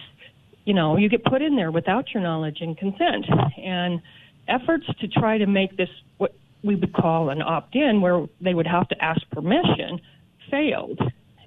You 0.65 0.73
know, 0.73 0.97
you 0.97 1.09
get 1.09 1.23
put 1.25 1.41
in 1.41 1.55
there 1.55 1.71
without 1.71 2.13
your 2.13 2.23
knowledge 2.23 2.57
and 2.61 2.77
consent. 2.77 3.25
And 3.57 4.01
efforts 4.47 4.85
to 4.99 5.07
try 5.07 5.37
to 5.37 5.45
make 5.45 5.75
this 5.77 5.89
what 6.17 6.33
we 6.63 6.75
would 6.75 6.93
call 6.93 7.29
an 7.29 7.41
opt 7.41 7.75
in, 7.75 8.01
where 8.01 8.25
they 8.41 8.53
would 8.53 8.67
have 8.67 8.87
to 8.89 9.03
ask 9.03 9.21
permission, 9.31 9.99
failed. 10.49 10.99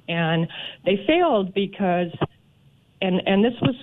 And 0.09 0.47
they 0.85 1.05
failed 1.07 1.55
because, 1.55 2.13
and, 3.01 3.21
and 3.27 3.45
this 3.45 3.55
was 3.61 3.75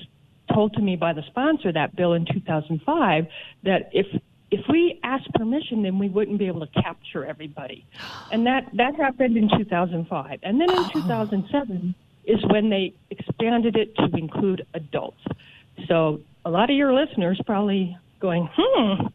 told 0.54 0.74
to 0.74 0.82
me 0.82 0.96
by 0.96 1.14
the 1.14 1.24
sponsor, 1.28 1.72
that 1.72 1.96
bill 1.96 2.14
in 2.14 2.26
2005, 2.26 3.28
that 3.64 3.90
if 3.94 4.08
if 4.52 4.62
we 4.70 5.00
asked 5.04 5.34
permission, 5.34 5.82
then 5.82 6.00
we 6.00 6.08
wouldn't 6.08 6.38
be 6.38 6.48
able 6.48 6.66
to 6.66 6.82
capture 6.82 7.26
everybody. 7.26 7.86
And 8.32 8.46
that, 8.46 8.70
that 8.74 8.96
happened 8.96 9.36
in 9.36 9.50
2005. 9.50 10.40
And 10.44 10.62
then 10.62 10.70
in 10.70 10.90
2007 10.92 11.96
is 12.26 12.46
when 12.46 12.70
they 12.70 12.94
expanded 13.10 13.76
it 13.76 13.96
to 13.98 14.06
include 14.16 14.66
adults. 14.74 15.22
So 15.88 16.22
a 16.46 16.50
lot 16.50 16.70
of 16.70 16.76
your 16.76 16.94
listeners 16.94 17.42
probably 17.46 17.98
going, 18.20 18.50
hmm, 18.56 19.08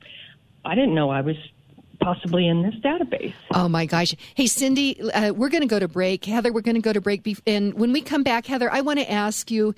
I 0.65 0.75
didn't 0.75 0.95
know 0.95 1.11
I 1.11 1.21
was 1.21 1.37
possibly 2.01 2.47
in 2.47 2.63
this 2.63 2.75
database. 2.77 3.35
Oh 3.55 3.69
my 3.69 3.87
gosh. 3.87 4.15
Hey, 4.35 4.47
Cindy, 4.47 5.01
uh, 5.01 5.33
we're 5.33 5.49
going 5.49 5.63
to 5.63 5.69
go 5.69 5.79
to 5.79 5.89
break. 5.89 6.25
Heather, 6.25 6.53
we're 6.53 6.61
going 6.61 6.77
to 6.77 6.83
go 6.83 6.93
to 6.93 7.01
break. 7.01 7.27
and 7.47 7.75
when 7.75 7.93
we 7.93 8.03
come 8.03 8.23
back, 8.23 8.47
Heather, 8.47 8.71
I 8.71 8.81
want 8.81 8.99
to 8.99 9.11
ask 9.11 9.51
you 9.51 9.75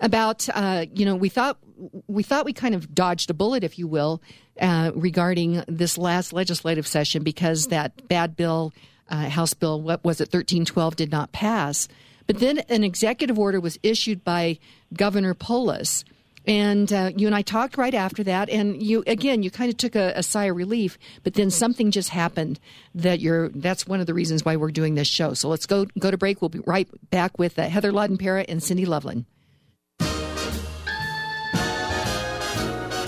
about, 0.00 0.48
uh, 0.54 0.86
you 0.92 1.04
know, 1.04 1.16
we 1.16 1.28
thought 1.28 1.58
we 2.06 2.22
thought 2.22 2.44
we 2.44 2.52
kind 2.52 2.74
of 2.74 2.94
dodged 2.94 3.30
a 3.30 3.34
bullet, 3.34 3.64
if 3.64 3.78
you 3.78 3.86
will, 3.86 4.22
uh, 4.60 4.92
regarding 4.94 5.64
this 5.66 5.98
last 5.98 6.32
legislative 6.32 6.86
session 6.86 7.22
because 7.22 7.66
that 7.68 8.08
bad 8.08 8.36
bill, 8.36 8.72
uh, 9.08 9.28
House 9.28 9.54
Bill, 9.54 9.80
what 9.80 10.04
was 10.04 10.20
it, 10.20 10.32
1312, 10.32 10.96
did 10.96 11.10
not 11.10 11.32
pass. 11.32 11.88
But 12.26 12.38
then 12.38 12.58
an 12.70 12.84
executive 12.84 13.38
order 13.38 13.60
was 13.60 13.78
issued 13.82 14.24
by 14.24 14.58
Governor 14.94 15.34
Polis. 15.34 16.04
And 16.46 16.92
uh, 16.92 17.10
you 17.16 17.26
and 17.26 17.34
I 17.34 17.40
talked 17.40 17.78
right 17.78 17.94
after 17.94 18.22
that, 18.24 18.50
and 18.50 18.82
you 18.82 19.02
again, 19.06 19.42
you 19.42 19.50
kind 19.50 19.70
of 19.70 19.78
took 19.78 19.96
a, 19.96 20.12
a, 20.14 20.22
sigh 20.22 20.44
of 20.44 20.56
relief. 20.56 20.98
But 21.22 21.34
then 21.34 21.50
something 21.50 21.90
just 21.90 22.10
happened 22.10 22.60
that 22.94 23.20
you're. 23.20 23.48
That's 23.48 23.86
one 23.86 24.00
of 24.00 24.06
the 24.06 24.12
reasons 24.12 24.44
why 24.44 24.56
we're 24.56 24.70
doing 24.70 24.94
this 24.94 25.08
show. 25.08 25.32
So 25.32 25.48
let's 25.48 25.64
go 25.64 25.86
go 25.98 26.10
to 26.10 26.18
break. 26.18 26.42
We'll 26.42 26.50
be 26.50 26.60
right 26.66 26.86
back 27.08 27.38
with 27.38 27.58
uh, 27.58 27.62
Heather 27.62 27.92
Lahdenpera 27.92 28.44
and 28.46 28.62
Cindy 28.62 28.84
Loveland. 28.84 29.24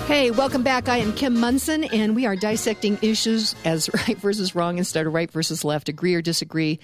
Hey, 0.06 0.30
welcome 0.30 0.62
back. 0.62 0.88
I 0.88 0.98
am 0.98 1.12
Kim 1.12 1.40
Monson, 1.40 1.82
and 1.82 2.14
we 2.14 2.26
are 2.26 2.36
dissecting 2.36 2.96
issues 3.02 3.56
as 3.64 3.92
right 3.94 4.16
versus 4.16 4.54
wrong 4.54 4.78
instead 4.78 5.04
of 5.04 5.12
right 5.12 5.28
versus 5.28 5.64
left, 5.64 5.88
agree 5.88 6.14
or 6.14 6.22
disagree. 6.22 6.78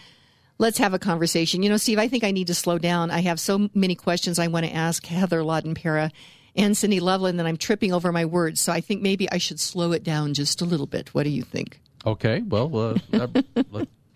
Let's 0.58 0.78
have 0.78 0.92
a 0.92 0.98
conversation. 0.98 1.62
You 1.62 1.68
know, 1.68 1.76
Steve, 1.76 2.00
I 2.00 2.08
think 2.08 2.24
I 2.24 2.32
need 2.32 2.48
to 2.48 2.54
slow 2.54 2.78
down. 2.78 3.12
I 3.12 3.20
have 3.20 3.38
so 3.38 3.70
many 3.74 3.94
questions 3.94 4.40
I 4.40 4.48
want 4.48 4.66
to 4.66 4.74
ask 4.74 5.06
Heather 5.06 5.42
Lahdenpera 5.42 6.10
and 6.56 6.76
Cindy 6.76 6.98
Loveland 6.98 7.38
that 7.38 7.46
I'm 7.46 7.56
tripping 7.56 7.92
over 7.92 8.10
my 8.10 8.24
words. 8.24 8.60
So 8.60 8.72
I 8.72 8.80
think 8.80 9.02
maybe 9.02 9.30
I 9.30 9.38
should 9.38 9.60
slow 9.60 9.92
it 9.92 10.02
down 10.02 10.34
just 10.34 10.60
a 10.60 10.64
little 10.64 10.88
bit. 10.88 11.14
What 11.14 11.22
do 11.22 11.30
you 11.30 11.42
think? 11.42 11.80
Okay. 12.04 12.40
Well, 12.40 12.76
uh, 12.76 12.98
uh 13.12 13.26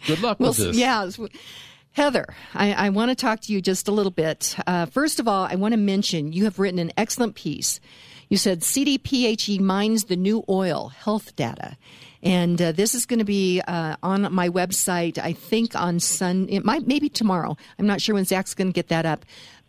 good 0.04 0.20
luck 0.20 0.40
with 0.40 0.56
this. 0.56 0.76
Yeah. 0.76 1.08
Heather, 1.92 2.26
I, 2.54 2.72
I, 2.72 2.88
want 2.90 3.10
to 3.10 3.14
talk 3.14 3.40
to 3.42 3.52
you 3.52 3.62
just 3.62 3.88
a 3.88 3.92
little 3.92 4.10
bit. 4.10 4.54
Uh, 4.66 4.84
first 4.84 5.18
of 5.18 5.26
all, 5.26 5.44
I 5.44 5.54
want 5.54 5.72
to 5.72 5.78
mention 5.78 6.30
you 6.30 6.44
have 6.44 6.58
written 6.58 6.78
an 6.78 6.92
excellent 6.98 7.36
piece 7.36 7.80
you 8.28 8.36
said 8.36 8.60
CDPHE 8.60 9.60
mines 9.60 10.04
the 10.04 10.16
new 10.16 10.44
oil 10.48 10.88
health 10.88 11.36
data. 11.36 11.76
And 12.22 12.60
uh, 12.60 12.72
this 12.72 12.94
is 12.94 13.06
going 13.06 13.20
to 13.20 13.24
be 13.24 13.60
uh, 13.60 13.96
on 14.02 14.32
my 14.34 14.48
website, 14.48 15.18
I 15.18 15.32
think 15.32 15.76
on 15.76 16.00
Sun. 16.00 16.48
It 16.50 16.64
might 16.64 16.86
maybe 16.86 17.08
tomorrow. 17.08 17.56
I'm 17.78 17.86
not 17.86 18.00
sure 18.00 18.14
when 18.14 18.24
Zach's 18.24 18.54
going 18.54 18.68
to 18.68 18.72
get 18.72 18.88
that 18.88 19.06
up. 19.06 19.24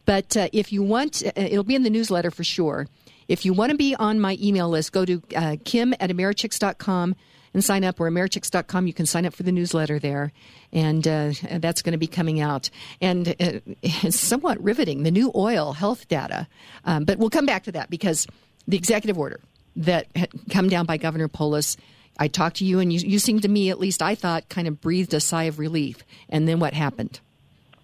But 0.06 0.36
uh, 0.36 0.48
if 0.54 0.72
you 0.72 0.82
want, 0.82 1.22
uh, 1.26 1.32
it'll 1.36 1.64
be 1.64 1.76
in 1.76 1.84
the 1.84 1.90
newsletter 1.90 2.32
for 2.32 2.44
sure. 2.44 2.88
If 3.28 3.46
you 3.46 3.54
want 3.54 3.72
to 3.72 3.78
be 3.78 3.94
on 3.96 4.20
my 4.20 4.38
email 4.42 4.70
list, 4.70 4.92
go 4.92 5.06
to 5.06 5.22
uh, 5.36 5.58
kim 5.66 5.94
at 6.00 6.10
americhicks.com 6.10 7.16
and 7.54 7.64
sign 7.64 7.84
up, 7.84 8.00
or 8.00 8.10
americhicks.com. 8.10 8.88
You 8.88 8.94
can 8.94 9.06
sign 9.06 9.26
up 9.26 9.34
for 9.34 9.44
the 9.44 9.52
newsletter 9.52 10.00
there, 10.00 10.32
and 10.72 11.08
uh, 11.08 11.32
that's 11.60 11.82
going 11.82 11.94
to 11.94 11.98
be 11.98 12.08
coming 12.08 12.40
out. 12.40 12.70
And 13.02 13.30
uh, 13.30 13.34
it's 13.84 14.20
somewhat 14.20 14.64
riveting 14.64 15.04
the 15.04 15.12
new 15.12 15.32
oil 15.36 15.74
health 15.74 16.08
data. 16.08 16.48
Um, 16.86 17.04
but 17.04 17.18
we'll 17.18 17.30
come 17.30 17.46
back 17.46 17.64
to 17.64 17.72
that 17.74 17.90
because 17.90 18.28
the 18.68 18.78
executive 18.78 19.18
order 19.18 19.40
that 19.76 20.08
had 20.16 20.30
come 20.50 20.70
down 20.70 20.86
by 20.86 20.98
Governor 20.98 21.28
Polis. 21.28 21.78
I 22.20 22.28
talked 22.28 22.58
to 22.58 22.66
you, 22.66 22.80
and 22.80 22.92
you, 22.92 23.00
you 23.00 23.20
seemed 23.20 23.44
to 23.44 23.48
me, 23.48 23.70
at 23.70 23.80
least 23.80 24.02
I 24.02 24.16
thought, 24.16 24.50
kind 24.50 24.68
of 24.68 24.82
breathed 24.82 25.14
a 25.14 25.20
sigh 25.20 25.44
of 25.44 25.60
relief. 25.60 26.04
And 26.30 26.48
then 26.48 26.60
what 26.60 26.74
happened? 26.74 27.20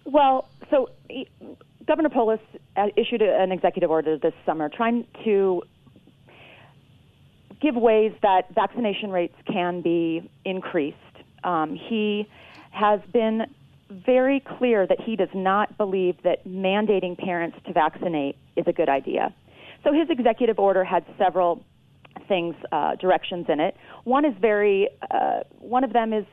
Well, 0.04 0.48
so 0.70 0.90
Governor 1.86 2.08
Polis 2.08 2.40
uh, 2.76 2.88
issued 2.96 3.22
an 3.22 3.52
executive 3.52 3.90
order 3.90 4.18
this 4.18 4.34
summer 4.44 4.68
trying 4.68 5.06
to 5.24 5.62
give 7.60 7.76
ways 7.76 8.12
that 8.22 8.52
vaccination 8.54 9.10
rates 9.10 9.36
can 9.46 9.80
be 9.80 10.28
increased. 10.44 10.96
Um, 11.44 11.76
he 11.76 12.28
has 12.72 13.00
been 13.12 13.46
very 13.88 14.40
clear 14.40 14.86
that 14.86 15.00
he 15.00 15.14
does 15.16 15.28
not 15.34 15.76
believe 15.78 16.16
that 16.24 16.46
mandating 16.46 17.16
parents 17.16 17.56
to 17.66 17.72
vaccinate 17.72 18.36
is 18.56 18.66
a 18.66 18.72
good 18.72 18.88
idea. 18.88 19.32
So 19.84 19.92
his 19.92 20.08
executive 20.10 20.58
order 20.58 20.82
had 20.82 21.04
several 21.18 21.62
things, 22.26 22.54
uh, 22.72 22.96
directions 22.96 23.46
in 23.48 23.60
it. 23.60 23.76
One 24.04 24.24
is 24.24 24.34
very, 24.40 24.88
uh, 25.10 25.40
one 25.58 25.84
of 25.84 25.92
them 25.92 26.12
is 26.12 26.24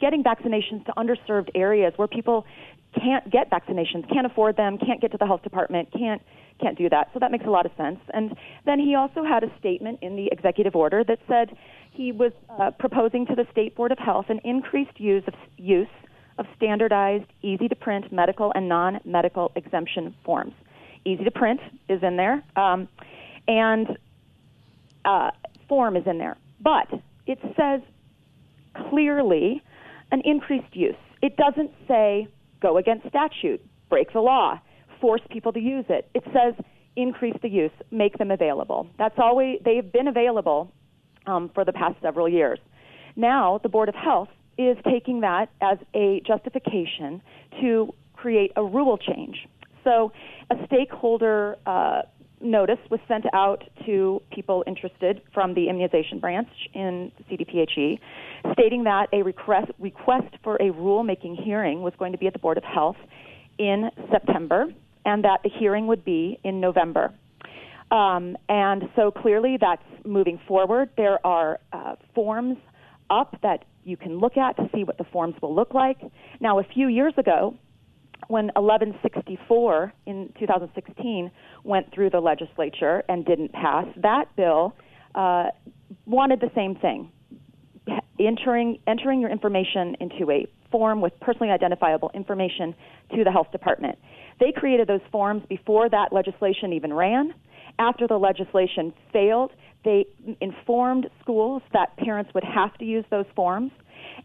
getting 0.00 0.22
vaccinations 0.22 0.84
to 0.86 0.92
underserved 0.96 1.50
areas 1.54 1.92
where 1.96 2.08
people 2.08 2.46
can't 2.94 3.28
get 3.30 3.50
vaccinations, 3.50 4.08
can't 4.12 4.26
afford 4.26 4.56
them, 4.56 4.78
can't 4.78 5.00
get 5.00 5.10
to 5.12 5.18
the 5.18 5.26
health 5.26 5.42
department, 5.42 5.88
can't 5.92 6.22
can't 6.58 6.78
do 6.78 6.88
that. 6.88 7.10
So 7.12 7.18
that 7.18 7.30
makes 7.30 7.44
a 7.44 7.50
lot 7.50 7.66
of 7.66 7.72
sense. 7.76 7.98
And 8.14 8.34
then 8.64 8.78
he 8.78 8.94
also 8.94 9.22
had 9.22 9.44
a 9.44 9.58
statement 9.58 9.98
in 10.00 10.16
the 10.16 10.28
executive 10.32 10.74
order 10.74 11.04
that 11.04 11.18
said 11.28 11.54
he 11.90 12.12
was 12.12 12.32
uh, 12.48 12.70
proposing 12.78 13.26
to 13.26 13.34
the 13.34 13.46
state 13.52 13.76
board 13.76 13.92
of 13.92 13.98
health 13.98 14.26
an 14.30 14.40
increased 14.42 14.98
use 14.98 15.24
of 15.26 15.34
use 15.58 15.86
of 16.38 16.46
standardized, 16.56 17.26
easy 17.42 17.68
to 17.68 17.74
print 17.74 18.10
medical 18.10 18.52
and 18.54 18.70
non-medical 18.70 19.52
exemption 19.54 20.14
forms 20.24 20.54
easy 21.06 21.24
to 21.24 21.30
print 21.30 21.60
is 21.88 22.02
in 22.02 22.16
there, 22.16 22.42
um, 22.56 22.88
and 23.48 23.96
uh, 25.04 25.30
form 25.68 25.96
is 25.96 26.06
in 26.06 26.18
there. 26.18 26.36
But 26.60 26.88
it 27.26 27.38
says 27.56 27.80
clearly 28.90 29.62
an 30.12 30.22
increased 30.24 30.74
use. 30.74 30.94
It 31.22 31.36
doesn't 31.36 31.70
say 31.88 32.28
go 32.60 32.76
against 32.76 33.08
statute, 33.08 33.64
break 33.88 34.12
the 34.12 34.20
law, 34.20 34.60
force 35.00 35.20
people 35.30 35.52
to 35.52 35.60
use 35.60 35.84
it. 35.88 36.08
It 36.14 36.24
says 36.26 36.54
increase 36.96 37.36
the 37.42 37.48
use, 37.48 37.70
make 37.90 38.18
them 38.18 38.30
available. 38.30 38.88
That's 38.98 39.18
always 39.18 39.60
they've 39.64 39.90
been 39.90 40.08
available 40.08 40.72
um, 41.26 41.50
for 41.54 41.64
the 41.64 41.72
past 41.72 41.96
several 42.02 42.28
years. 42.28 42.58
Now 43.14 43.60
the 43.62 43.68
Board 43.68 43.88
of 43.88 43.94
Health 43.94 44.28
is 44.58 44.76
taking 44.88 45.20
that 45.20 45.50
as 45.60 45.78
a 45.94 46.22
justification 46.26 47.20
to 47.60 47.94
create 48.14 48.52
a 48.56 48.64
rule 48.64 48.96
change. 48.96 49.46
So 49.86 50.10
a 50.50 50.56
stakeholder 50.66 51.56
uh, 51.64 52.02
notice 52.40 52.78
was 52.90 53.00
sent 53.06 53.24
out 53.32 53.62
to 53.86 54.20
people 54.32 54.64
interested 54.66 55.22
from 55.32 55.54
the 55.54 55.68
immunization 55.68 56.18
branch 56.18 56.48
in 56.74 57.12
CDPHE, 57.30 57.98
stating 58.52 58.84
that 58.84 59.06
a 59.12 59.22
request, 59.22 59.70
request 59.78 60.34
for 60.42 60.56
a 60.56 60.72
rulemaking 60.72 61.42
hearing 61.42 61.82
was 61.82 61.92
going 61.98 62.12
to 62.12 62.18
be 62.18 62.26
at 62.26 62.32
the 62.32 62.38
Board 62.40 62.58
of 62.58 62.64
Health 62.64 62.96
in 63.58 63.90
September, 64.10 64.66
and 65.04 65.24
that 65.24 65.38
the 65.44 65.50
hearing 65.50 65.86
would 65.86 66.04
be 66.04 66.38
in 66.42 66.60
November. 66.60 67.14
Um, 67.92 68.36
and 68.48 68.82
so 68.96 69.12
clearly 69.12 69.56
that's 69.60 69.82
moving 70.04 70.40
forward. 70.48 70.90
There 70.96 71.24
are 71.24 71.60
uh, 71.72 71.94
forms 72.12 72.58
up 73.08 73.38
that 73.42 73.64
you 73.84 73.96
can 73.96 74.18
look 74.18 74.36
at 74.36 74.56
to 74.56 74.68
see 74.74 74.82
what 74.82 74.98
the 74.98 75.04
forms 75.04 75.36
will 75.40 75.54
look 75.54 75.72
like. 75.72 75.98
Now, 76.40 76.58
a 76.58 76.64
few 76.64 76.88
years 76.88 77.14
ago, 77.16 77.56
when 78.28 78.46
1164 78.56 79.92
in 80.06 80.32
2016 80.38 81.30
went 81.64 81.92
through 81.92 82.10
the 82.10 82.20
legislature 82.20 83.02
and 83.08 83.24
didn't 83.24 83.52
pass, 83.52 83.86
that 83.96 84.24
bill 84.36 84.74
uh, 85.14 85.46
wanted 86.06 86.40
the 86.40 86.50
same 86.54 86.74
thing 86.76 87.10
entering 88.18 88.78
entering 88.86 89.20
your 89.20 89.30
information 89.30 89.96
into 90.00 90.30
a 90.30 90.46
form 90.70 91.00
with 91.00 91.12
personally 91.20 91.50
identifiable 91.50 92.10
information 92.14 92.74
to 93.14 93.24
the 93.24 93.30
health 93.30 93.50
department. 93.52 93.98
They 94.40 94.52
created 94.54 94.88
those 94.88 95.00
forms 95.12 95.42
before 95.48 95.88
that 95.90 96.12
legislation 96.12 96.72
even 96.72 96.92
ran. 96.92 97.34
After 97.78 98.06
the 98.08 98.18
legislation 98.18 98.92
failed, 99.12 99.52
they 99.84 100.06
informed 100.40 101.08
schools 101.20 101.62
that 101.72 101.96
parents 101.96 102.32
would 102.34 102.44
have 102.44 102.76
to 102.78 102.84
use 102.84 103.04
those 103.10 103.26
forms. 103.36 103.70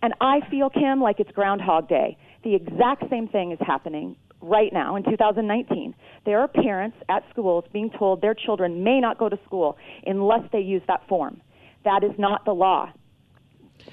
And 0.02 0.14
I 0.22 0.40
feel, 0.50 0.70
Kim, 0.70 1.02
like 1.02 1.20
it's 1.20 1.32
Groundhog 1.32 1.88
Day. 1.88 2.18
The 2.44 2.56
exact 2.56 3.10
same 3.10 3.28
thing 3.28 3.52
is 3.52 3.60
happening 3.62 4.16
right 4.42 4.74
now 4.74 4.96
in 4.96 5.04
2019. 5.04 5.94
There 6.26 6.40
are 6.40 6.48
parents 6.48 6.98
at 7.10 7.24
schools 7.30 7.66
being 7.72 7.92
told 7.92 8.22
their 8.22 8.34
children 8.34 8.84
may 8.84 9.00
not 9.00 9.18
go 9.20 9.30
to 9.30 9.38
school 9.46 9.78
unless 10.06 10.42
they 10.52 10.60
use 10.62 10.82
that 10.88 11.08
form. 11.08 11.42
That 11.84 12.04
is 12.04 12.12
not 12.18 12.46
the 12.46 12.54
law. 12.54 12.92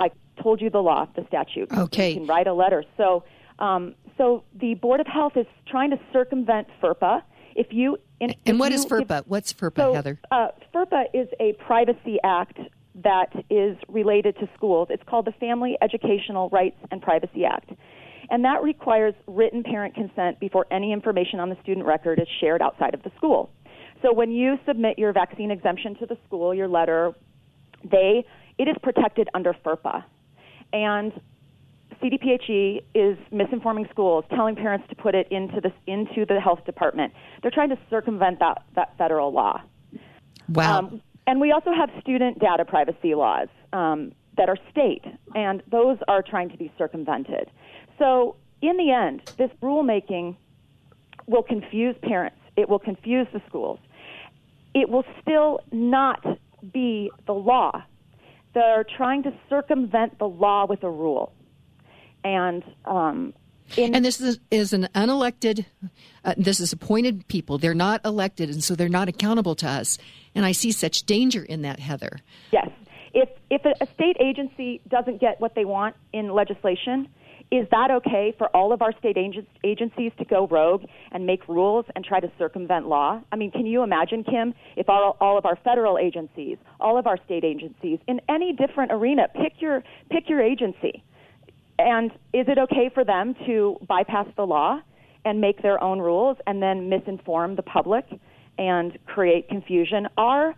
I 0.00 0.10
told 0.42 0.60
you 0.62 0.70
the 0.70 0.80
law, 0.82 1.06
the 1.16 1.26
statute. 1.26 1.70
Okay. 1.72 2.10
You 2.10 2.16
can 2.20 2.26
write 2.26 2.46
a 2.46 2.54
letter. 2.54 2.84
So, 2.96 3.24
um, 3.58 3.94
so 4.16 4.44
the 4.58 4.74
Board 4.74 5.00
of 5.00 5.06
Health 5.06 5.36
is 5.36 5.46
trying 5.66 5.90
to 5.90 5.98
circumvent 6.12 6.68
FERPA. 6.82 7.22
If 7.54 7.66
you 7.70 7.98
in, 8.20 8.30
And 8.30 8.36
if 8.46 8.56
what 8.58 8.70
you, 8.72 8.76
is 8.78 8.86
FERPA? 8.86 9.20
if- 9.20 9.26
What's 9.26 9.52
FERPA, 9.52 9.76
so, 9.76 9.92
Heather? 9.94 10.20
Uh, 10.30 10.48
FERPA 10.74 11.04
is 11.12 11.28
a 11.40 11.52
privacy 11.54 12.18
act 12.24 12.58
that 12.96 13.32
is 13.48 13.76
related 13.88 14.36
to 14.38 14.48
schools. 14.56 14.88
It's 14.90 15.02
called 15.04 15.24
the 15.26 15.32
Family 15.32 15.76
Educational 15.82 16.48
Rights 16.50 16.78
and 16.90 17.00
Privacy 17.00 17.44
Act. 17.44 17.70
And 18.30 18.44
that 18.44 18.62
requires 18.62 19.14
written 19.26 19.62
parent 19.62 19.94
consent 19.94 20.38
before 20.38 20.66
any 20.70 20.92
information 20.92 21.40
on 21.40 21.48
the 21.48 21.56
student 21.62 21.86
record 21.86 22.18
is 22.20 22.28
shared 22.40 22.60
outside 22.60 22.94
of 22.94 23.02
the 23.02 23.10
school. 23.16 23.50
So 24.02 24.12
when 24.12 24.30
you 24.30 24.58
submit 24.66 24.98
your 24.98 25.12
vaccine 25.12 25.50
exemption 25.50 25.96
to 25.96 26.06
the 26.06 26.16
school, 26.26 26.54
your 26.54 26.68
letter, 26.68 27.12
they 27.84 28.24
it 28.58 28.68
is 28.68 28.76
protected 28.82 29.28
under 29.34 29.54
FERPA. 29.64 30.04
And 30.72 31.12
CDPHE 32.02 32.82
is 32.94 33.16
misinforming 33.32 33.90
schools, 33.90 34.24
telling 34.30 34.54
parents 34.54 34.86
to 34.90 34.94
put 34.94 35.14
it 35.14 35.26
into 35.30 35.60
the 35.60 35.72
into 35.86 36.24
the 36.26 36.40
health 36.40 36.64
department. 36.64 37.12
They're 37.42 37.50
trying 37.50 37.70
to 37.70 37.78
circumvent 37.90 38.38
that 38.40 38.62
that 38.76 38.96
federal 38.98 39.32
law. 39.32 39.62
Wow. 40.48 40.78
Um, 40.78 41.02
and 41.26 41.40
we 41.40 41.52
also 41.52 41.70
have 41.72 41.90
student 42.00 42.38
data 42.38 42.64
privacy 42.64 43.14
laws 43.14 43.48
um, 43.72 44.12
that 44.36 44.48
are 44.48 44.56
state, 44.70 45.04
and 45.34 45.62
those 45.70 45.98
are 46.08 46.22
trying 46.22 46.48
to 46.50 46.56
be 46.56 46.72
circumvented. 46.78 47.50
So, 47.98 48.36
in 48.60 48.76
the 48.76 48.90
end, 48.90 49.22
this 49.36 49.50
rulemaking 49.62 50.36
will 51.26 51.42
confuse 51.42 51.96
parents, 52.02 52.38
it 52.56 52.68
will 52.68 52.78
confuse 52.78 53.26
the 53.32 53.42
schools. 53.48 53.78
It 54.74 54.88
will 54.88 55.04
still 55.22 55.60
not 55.72 56.24
be 56.72 57.10
the 57.26 57.32
law. 57.32 57.82
They're 58.54 58.84
trying 58.96 59.22
to 59.24 59.32
circumvent 59.48 60.18
the 60.18 60.28
law 60.28 60.66
with 60.66 60.82
a 60.82 60.90
rule. 60.90 61.32
And 62.24 62.64
um, 62.84 63.34
in 63.76 63.94
and 63.94 64.04
this 64.04 64.20
is, 64.20 64.38
is 64.50 64.72
an 64.72 64.88
unelected, 64.94 65.66
uh, 66.24 66.34
this 66.36 66.60
is 66.60 66.72
appointed 66.72 67.28
people. 67.28 67.58
They're 67.58 67.74
not 67.74 68.00
elected, 68.04 68.48
and 68.50 68.62
so 68.64 68.74
they're 68.74 68.88
not 68.88 69.08
accountable 69.08 69.54
to 69.56 69.68
us. 69.68 69.98
And 70.34 70.46
I 70.46 70.52
see 70.52 70.72
such 70.72 71.04
danger 71.04 71.42
in 71.42 71.62
that, 71.62 71.78
Heather. 71.78 72.18
Yes. 72.52 72.70
If 73.14 73.28
if 73.50 73.64
a, 73.64 73.74
a 73.82 73.86
state 73.94 74.16
agency 74.20 74.80
doesn't 74.88 75.20
get 75.20 75.40
what 75.40 75.54
they 75.54 75.64
want 75.64 75.96
in 76.12 76.32
legislation, 76.32 77.08
is 77.50 77.66
that 77.70 77.90
okay 77.90 78.34
for 78.36 78.48
all 78.54 78.72
of 78.72 78.82
our 78.82 78.92
state 78.98 79.16
agen- 79.16 79.46
agencies 79.64 80.12
to 80.18 80.24
go 80.24 80.46
rogue 80.46 80.84
and 81.12 81.26
make 81.26 81.48
rules 81.48 81.86
and 81.96 82.04
try 82.04 82.20
to 82.20 82.30
circumvent 82.38 82.86
law? 82.88 83.22
I 83.32 83.36
mean, 83.36 83.50
can 83.50 83.64
you 83.64 83.82
imagine, 83.82 84.22
Kim, 84.22 84.54
if 84.76 84.88
all, 84.88 85.16
all 85.20 85.38
of 85.38 85.46
our 85.46 85.56
federal 85.64 85.98
agencies, 85.98 86.58
all 86.78 86.98
of 86.98 87.06
our 87.06 87.16
state 87.24 87.44
agencies, 87.44 88.00
in 88.06 88.20
any 88.28 88.52
different 88.52 88.92
arena, 88.92 89.28
pick 89.34 89.54
your 89.60 89.82
pick 90.10 90.28
your 90.28 90.42
agency, 90.42 91.02
and 91.78 92.10
is 92.34 92.46
it 92.48 92.58
okay 92.58 92.90
for 92.92 93.04
them 93.04 93.34
to 93.46 93.78
bypass 93.88 94.26
the 94.36 94.44
law 94.44 94.80
and 95.24 95.40
make 95.40 95.62
their 95.62 95.82
own 95.82 96.00
rules 96.00 96.36
and 96.46 96.62
then 96.62 96.90
misinform 96.90 97.56
the 97.56 97.62
public 97.62 98.04
and 98.58 98.98
create 99.06 99.48
confusion? 99.48 100.06
Our 100.18 100.54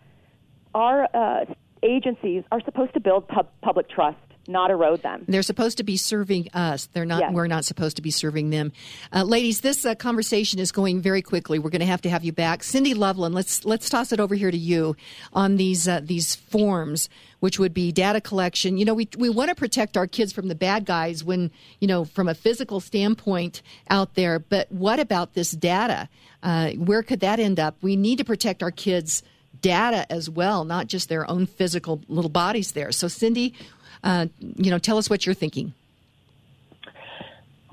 our 0.75 1.05
uh, 1.15 1.45
agencies 1.83 2.43
are 2.51 2.61
supposed 2.65 2.95
to 2.95 3.01
build 3.01 3.29
pub- 3.29 3.49
public 3.63 3.89
trust, 3.89 4.19
not 4.47 4.71
erode 4.71 5.03
them. 5.03 5.25
They're 5.29 5.43
supposed 5.43 5.79
to 5.79 5.85
be 5.85 5.97
serving 5.97 6.49
us. 6.53 6.89
They're 6.93 7.05
not. 7.05 7.21
Yes. 7.21 7.33
We're 7.33 7.47
not 7.47 7.65
supposed 7.65 7.97
to 7.97 8.03
be 8.03 8.11
serving 8.11 8.51
them. 8.51 8.73
Uh, 9.13 9.23
ladies, 9.23 9.61
this 9.61 9.85
uh, 9.85 9.95
conversation 9.95 10.59
is 10.59 10.73
going 10.73 11.01
very 11.01 11.23
quickly. 11.23 11.59
We're 11.59 11.71
going 11.71 11.81
to 11.81 11.87
have 11.87 12.03
to 12.03 12.11
have 12.11 12.25
you 12.25 12.33
back, 12.33 12.63
Cindy 12.63 12.95
Loveland. 12.95 13.35
Let's 13.35 13.65
let's 13.65 13.89
toss 13.89 14.13
it 14.13 14.21
over 14.21 14.35
here 14.35 14.51
to 14.51 14.57
you 14.57 14.97
on 15.33 15.57
these 15.57 15.87
uh, 15.87 16.01
these 16.03 16.35
forms, 16.35 17.09
which 17.41 17.59
would 17.59 17.75
be 17.75 17.93
data 17.93 18.21
collection. 18.21 18.77
You 18.79 18.85
know, 18.85 18.95
we 18.95 19.09
we 19.17 19.29
want 19.29 19.51
to 19.51 19.55
protect 19.55 19.97
our 19.97 20.07
kids 20.07 20.33
from 20.33 20.49
the 20.49 20.55
bad 20.55 20.85
guys 20.85 21.23
when 21.23 21.51
you 21.81 21.89
know 21.89 22.05
from 22.05 22.29
a 22.29 22.35
physical 22.35 22.81
standpoint 22.81 23.63
out 23.89 24.15
there. 24.15 24.39
But 24.39 24.71
what 24.73 25.01
about 25.01 25.35
this 25.35 25.53
data? 25.53 26.09
Uh, 26.43 26.71
where 26.73 27.03
could 27.03 27.21
that 27.21 27.39
end 27.39 27.61
up? 27.61 27.77
We 27.83 27.97
need 27.97 28.19
to 28.19 28.25
protect 28.25 28.63
our 28.63 28.71
kids 28.71 29.23
data 29.61 30.11
as 30.11 30.31
well, 30.31 30.65
not 30.65 30.87
just 30.87 31.09
their 31.09 31.29
own 31.31 31.47
physical 31.47 32.01
little 32.09 32.31
bodies 32.31 32.73
there. 32.73 32.93
So, 32.93 33.09
Cindy, 33.09 33.55
uh, 34.03 34.27
you 34.41 34.71
know, 34.71 34.79
tell 34.79 34.99
us 34.99 35.11
what 35.11 35.27
you're 35.27 35.35
thinking. 35.35 35.73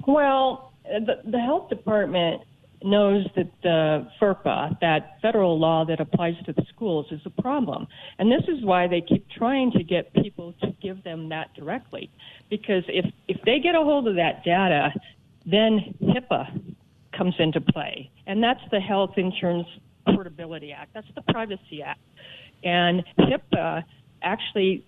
Well, 0.05 0.71
the, 0.83 1.21
the 1.25 1.39
health 1.39 1.69
department 1.69 2.41
knows 2.83 3.25
that 3.35 3.49
the 3.63 4.07
FERPA, 4.21 4.79
that 4.79 5.17
federal 5.21 5.59
law 5.59 5.83
that 5.85 5.99
applies 5.99 6.35
to 6.45 6.53
the 6.53 6.63
schools, 6.73 7.07
is 7.11 7.21
a 7.25 7.41
problem. 7.41 7.87
And 8.19 8.31
this 8.31 8.43
is 8.47 8.63
why 8.63 8.87
they 8.87 9.01
keep 9.01 9.27
trying 9.29 9.71
to 9.71 9.83
get 9.83 10.13
people 10.13 10.53
to 10.61 10.73
give 10.81 11.03
them 11.03 11.29
that 11.29 11.53
directly. 11.55 12.09
Because 12.49 12.83
if, 12.87 13.05
if 13.27 13.41
they 13.45 13.59
get 13.59 13.75
a 13.75 13.79
hold 13.79 14.07
of 14.07 14.15
that 14.15 14.43
data, 14.43 14.93
then 15.45 15.95
HIPAA 16.01 16.75
comes 17.17 17.35
into 17.39 17.59
play. 17.61 18.11
And 18.27 18.43
that's 18.43 18.61
the 18.71 18.79
Health 18.79 19.17
Insurance 19.17 19.67
Portability 20.05 20.71
Act, 20.71 20.93
that's 20.93 21.07
the 21.15 21.21
Privacy 21.33 21.81
Act. 21.83 21.99
And 22.63 23.03
HIPAA 23.19 23.83
actually 24.21 24.85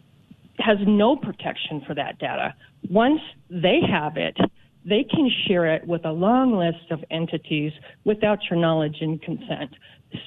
has 0.59 0.77
no 0.85 1.15
protection 1.15 1.81
for 1.85 1.93
that 1.95 2.19
data. 2.19 2.53
Once 2.89 3.21
they 3.49 3.79
have 3.89 4.17
it, 4.17 4.37
they 4.85 5.03
can 5.03 5.29
share 5.47 5.73
it 5.73 5.85
with 5.87 6.05
a 6.05 6.11
long 6.11 6.55
list 6.55 6.91
of 6.91 7.03
entities 7.11 7.71
without 8.05 8.39
your 8.49 8.59
knowledge 8.59 8.97
and 9.01 9.21
consent. 9.21 9.75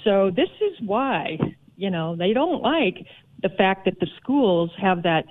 So 0.04 0.30
this 0.34 0.50
is 0.60 0.78
why, 0.86 1.38
you 1.76 1.90
know, 1.90 2.16
they 2.16 2.32
don't 2.32 2.62
like 2.62 3.06
the 3.42 3.48
fact 3.48 3.84
that 3.86 3.98
the 4.00 4.06
schools 4.20 4.70
have 4.80 5.02
that 5.02 5.24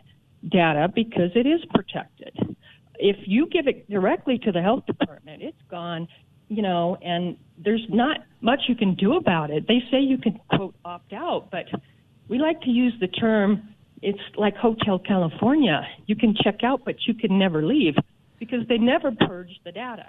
data 0.49 0.91
because 0.93 1.31
it 1.35 1.45
is 1.45 1.61
protected. 1.73 2.55
If 2.95 3.17
you 3.25 3.47
give 3.47 3.67
it 3.67 3.89
directly 3.89 4.37
to 4.39 4.51
the 4.51 4.61
health 4.61 4.85
department, 4.85 5.41
it's 5.41 5.61
gone, 5.69 6.07
you 6.49 6.61
know, 6.61 6.97
and 7.01 7.37
there's 7.57 7.85
not 7.89 8.25
much 8.41 8.61
you 8.67 8.75
can 8.75 8.95
do 8.95 9.15
about 9.15 9.49
it. 9.49 9.67
They 9.67 9.81
say 9.91 9.99
you 9.99 10.17
can 10.17 10.39
quote 10.49 10.75
opt 10.83 11.13
out, 11.13 11.49
but 11.51 11.65
we 12.27 12.37
like 12.37 12.61
to 12.61 12.69
use 12.69 12.93
the 12.99 13.07
term 13.07 13.70
it's 14.01 14.19
like 14.35 14.55
Hotel 14.55 14.99
California. 14.99 15.87
You 16.07 16.15
can 16.15 16.35
check 16.35 16.63
out, 16.63 16.81
but 16.85 16.95
you 17.07 17.13
can 17.13 17.37
never 17.37 17.63
leave 17.63 17.95
because 18.39 18.67
they 18.67 18.77
never 18.77 19.11
purge 19.11 19.59
the 19.63 19.71
data. 19.71 20.07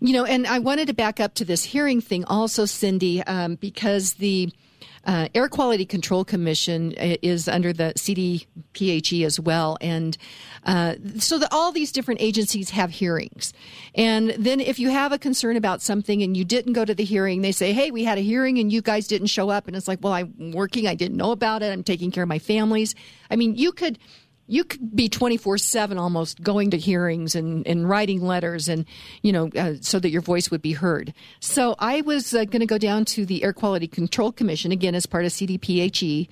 You 0.00 0.12
know, 0.12 0.24
and 0.24 0.46
I 0.46 0.58
wanted 0.58 0.88
to 0.88 0.94
back 0.94 1.20
up 1.20 1.34
to 1.34 1.44
this 1.44 1.64
hearing 1.64 2.00
thing 2.00 2.24
also, 2.24 2.64
Cindy, 2.66 3.22
um, 3.22 3.54
because 3.54 4.14
the 4.14 4.52
uh, 5.06 5.28
Air 5.34 5.48
Quality 5.48 5.84
Control 5.84 6.24
Commission 6.24 6.94
uh, 6.98 7.16
is 7.22 7.48
under 7.48 7.72
the 7.72 7.92
CDPHE 7.96 9.24
as 9.24 9.38
well, 9.38 9.76
and 9.80 10.16
uh, 10.64 10.94
so 11.18 11.38
that 11.38 11.48
all 11.52 11.72
these 11.72 11.92
different 11.92 12.20
agencies 12.20 12.70
have 12.70 12.90
hearings. 12.90 13.52
And 13.94 14.30
then, 14.30 14.60
if 14.60 14.78
you 14.78 14.90
have 14.90 15.12
a 15.12 15.18
concern 15.18 15.56
about 15.56 15.82
something 15.82 16.22
and 16.22 16.36
you 16.36 16.44
didn't 16.44 16.72
go 16.72 16.84
to 16.84 16.94
the 16.94 17.04
hearing, 17.04 17.42
they 17.42 17.52
say, 17.52 17.72
"Hey, 17.72 17.90
we 17.90 18.04
had 18.04 18.18
a 18.18 18.22
hearing 18.22 18.58
and 18.58 18.72
you 18.72 18.80
guys 18.80 19.06
didn't 19.06 19.28
show 19.28 19.50
up," 19.50 19.66
and 19.66 19.76
it's 19.76 19.88
like, 19.88 19.98
"Well, 20.02 20.12
I'm 20.12 20.52
working, 20.52 20.86
I 20.86 20.94
didn't 20.94 21.16
know 21.16 21.32
about 21.32 21.62
it, 21.62 21.72
I'm 21.72 21.84
taking 21.84 22.10
care 22.10 22.22
of 22.22 22.28
my 22.28 22.38
families." 22.38 22.94
I 23.30 23.36
mean, 23.36 23.56
you 23.56 23.72
could 23.72 23.98
you 24.46 24.64
could 24.64 24.94
be 24.94 25.08
24-7 25.08 25.98
almost 25.98 26.42
going 26.42 26.70
to 26.70 26.78
hearings 26.78 27.34
and, 27.34 27.66
and 27.66 27.88
writing 27.88 28.22
letters 28.22 28.68
and 28.68 28.84
you 29.22 29.32
know 29.32 29.48
uh, 29.56 29.74
so 29.80 29.98
that 29.98 30.10
your 30.10 30.22
voice 30.22 30.50
would 30.50 30.62
be 30.62 30.72
heard. 30.72 31.14
So 31.40 31.74
i 31.78 32.00
was 32.02 32.34
uh, 32.34 32.44
going 32.44 32.60
to 32.60 32.66
go 32.66 32.78
down 32.78 33.04
to 33.06 33.24
the 33.24 33.42
air 33.42 33.52
quality 33.52 33.86
control 33.86 34.32
commission 34.32 34.72
again 34.72 34.94
as 34.94 35.06
part 35.06 35.24
of 35.24 35.32
cdphe 35.32 36.28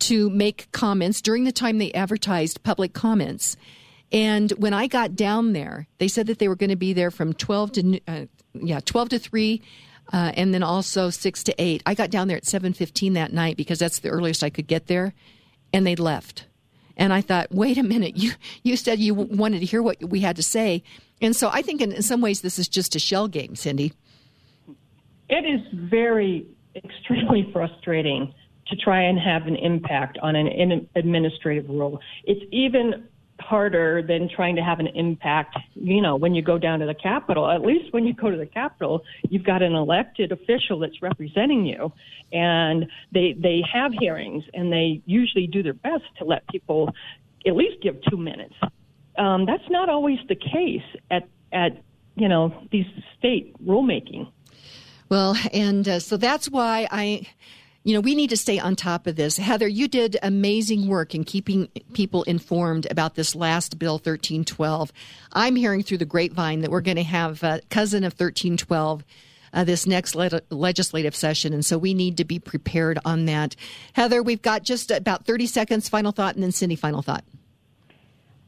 to 0.00 0.28
make 0.30 0.70
comments 0.72 1.22
during 1.22 1.44
the 1.44 1.52
time 1.52 1.78
they 1.78 1.92
advertised 1.92 2.62
public 2.64 2.92
comments. 2.92 3.56
And 4.12 4.50
when 4.52 4.74
i 4.74 4.86
got 4.86 5.16
down 5.16 5.52
there 5.52 5.86
they 5.98 6.08
said 6.08 6.26
that 6.26 6.38
they 6.38 6.48
were 6.48 6.56
going 6.56 6.70
to 6.70 6.76
be 6.76 6.92
there 6.92 7.10
from 7.10 7.32
12 7.32 7.72
to 7.72 8.00
uh, 8.06 8.26
yeah 8.54 8.80
12 8.84 9.08
to 9.10 9.18
3 9.18 9.62
uh, 10.12 10.32
and 10.36 10.52
then 10.52 10.62
also 10.62 11.08
6 11.08 11.42
to 11.44 11.54
8 11.58 11.82
i 11.86 11.94
got 11.94 12.10
down 12.10 12.28
there 12.28 12.36
at 12.36 12.44
7.15 12.44 13.14
that 13.14 13.32
night 13.32 13.56
because 13.56 13.78
that's 13.78 14.00
the 14.00 14.10
earliest 14.10 14.44
i 14.44 14.50
could 14.50 14.66
get 14.66 14.86
there 14.86 15.14
and 15.72 15.86
they 15.86 15.96
left 15.96 16.46
and 16.96 17.12
I 17.12 17.20
thought, 17.20 17.52
wait 17.52 17.78
a 17.78 17.82
minute, 17.82 18.16
you 18.16 18.32
you 18.62 18.76
said 18.76 18.98
you 18.98 19.14
wanted 19.14 19.60
to 19.60 19.66
hear 19.66 19.82
what 19.82 20.02
we 20.02 20.20
had 20.20 20.36
to 20.36 20.42
say, 20.42 20.82
and 21.20 21.34
so 21.34 21.50
I 21.52 21.62
think 21.62 21.80
in, 21.80 21.92
in 21.92 22.02
some 22.02 22.20
ways 22.20 22.40
this 22.40 22.58
is 22.58 22.68
just 22.68 22.94
a 22.96 22.98
shell 22.98 23.28
game, 23.28 23.56
Cindy. 23.56 23.92
It 25.28 25.44
is 25.44 25.60
very 25.72 26.46
extremely 26.76 27.48
frustrating 27.52 28.34
to 28.66 28.76
try 28.76 29.02
and 29.02 29.18
have 29.18 29.46
an 29.46 29.56
impact 29.56 30.18
on 30.22 30.36
an 30.36 30.48
in- 30.48 30.88
administrative 30.94 31.68
rule. 31.68 32.00
It's 32.24 32.44
even 32.50 33.06
harder 33.44 34.02
than 34.02 34.28
trying 34.34 34.56
to 34.56 34.62
have 34.62 34.80
an 34.80 34.86
impact, 34.88 35.56
you 35.74 36.00
know, 36.00 36.16
when 36.16 36.34
you 36.34 36.42
go 36.42 36.58
down 36.58 36.80
to 36.80 36.86
the 36.86 36.94
Capitol. 36.94 37.50
At 37.50 37.62
least 37.62 37.92
when 37.92 38.06
you 38.06 38.14
go 38.14 38.30
to 38.30 38.36
the 38.36 38.46
Capitol, 38.46 39.04
you've 39.28 39.44
got 39.44 39.62
an 39.62 39.74
elected 39.74 40.32
official 40.32 40.78
that's 40.78 41.02
representing 41.02 41.66
you, 41.66 41.92
and 42.32 42.86
they 43.12 43.34
they 43.38 43.62
have 43.72 43.92
hearings, 43.92 44.44
and 44.54 44.72
they 44.72 45.02
usually 45.06 45.46
do 45.46 45.62
their 45.62 45.74
best 45.74 46.04
to 46.18 46.24
let 46.24 46.46
people 46.48 46.90
at 47.46 47.54
least 47.54 47.82
give 47.82 47.96
two 48.10 48.16
minutes. 48.16 48.54
Um, 49.18 49.46
that's 49.46 49.68
not 49.70 49.88
always 49.88 50.18
the 50.28 50.36
case 50.36 50.82
at 51.10 51.28
at 51.52 51.82
you 52.16 52.28
know 52.28 52.66
these 52.70 52.86
state 53.18 53.54
rulemaking. 53.64 54.30
Well, 55.08 55.36
and 55.52 55.86
uh, 55.86 56.00
so 56.00 56.16
that's 56.16 56.48
why 56.48 56.88
I. 56.90 57.26
you 57.84 57.92
know, 57.92 58.00
we 58.00 58.14
need 58.14 58.30
to 58.30 58.36
stay 58.36 58.58
on 58.58 58.74
top 58.74 59.06
of 59.06 59.16
this. 59.16 59.36
Heather, 59.36 59.68
you 59.68 59.88
did 59.88 60.16
amazing 60.22 60.88
work 60.88 61.14
in 61.14 61.22
keeping 61.22 61.68
people 61.92 62.22
informed 62.22 62.86
about 62.90 63.14
this 63.14 63.34
last 63.34 63.78
bill, 63.78 63.94
1312. 63.94 64.90
I'm 65.34 65.54
hearing 65.54 65.82
through 65.82 65.98
the 65.98 66.06
grapevine 66.06 66.62
that 66.62 66.70
we're 66.70 66.80
going 66.80 66.96
to 66.96 67.02
have 67.02 67.42
a 67.42 67.60
cousin 67.68 68.02
of 68.02 68.14
1312 68.14 69.04
uh, 69.52 69.64
this 69.64 69.86
next 69.86 70.14
le- 70.14 70.40
legislative 70.50 71.14
session. 71.14 71.52
And 71.52 71.64
so 71.64 71.78
we 71.78 71.92
need 71.94 72.16
to 72.16 72.24
be 72.24 72.38
prepared 72.38 72.98
on 73.04 73.26
that. 73.26 73.54
Heather, 73.92 74.22
we've 74.22 74.42
got 74.42 74.62
just 74.62 74.90
about 74.90 75.26
30 75.26 75.46
seconds. 75.46 75.88
Final 75.88 76.10
thought, 76.10 76.34
and 76.34 76.42
then 76.42 76.52
Cindy, 76.52 76.76
final 76.76 77.02
thought. 77.02 77.24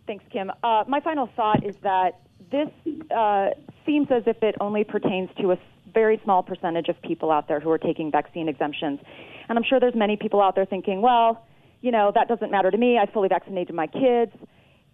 Thanks, 0.06 0.24
Kim. 0.32 0.50
Uh, 0.62 0.84
my 0.88 1.00
final 1.00 1.28
thought 1.36 1.64
is 1.64 1.76
that 1.82 2.20
this 2.50 2.68
uh, 3.14 3.50
seems 3.84 4.10
as 4.10 4.22
if 4.26 4.42
it 4.42 4.54
only 4.60 4.84
pertains 4.84 5.28
to 5.40 5.52
a 5.52 5.58
very 5.96 6.20
small 6.24 6.42
percentage 6.42 6.90
of 6.90 7.00
people 7.00 7.30
out 7.30 7.48
there 7.48 7.58
who 7.58 7.70
are 7.70 7.78
taking 7.78 8.10
vaccine 8.10 8.50
exemptions. 8.50 9.00
And 9.48 9.56
I'm 9.56 9.64
sure 9.66 9.80
there's 9.80 9.94
many 9.94 10.18
people 10.18 10.42
out 10.42 10.54
there 10.54 10.66
thinking, 10.66 11.00
well, 11.00 11.46
you 11.80 11.90
know, 11.90 12.12
that 12.14 12.28
doesn't 12.28 12.50
matter 12.50 12.70
to 12.70 12.76
me. 12.76 12.98
I 12.98 13.10
fully 13.10 13.28
vaccinated 13.28 13.74
my 13.74 13.86
kids. 13.86 14.32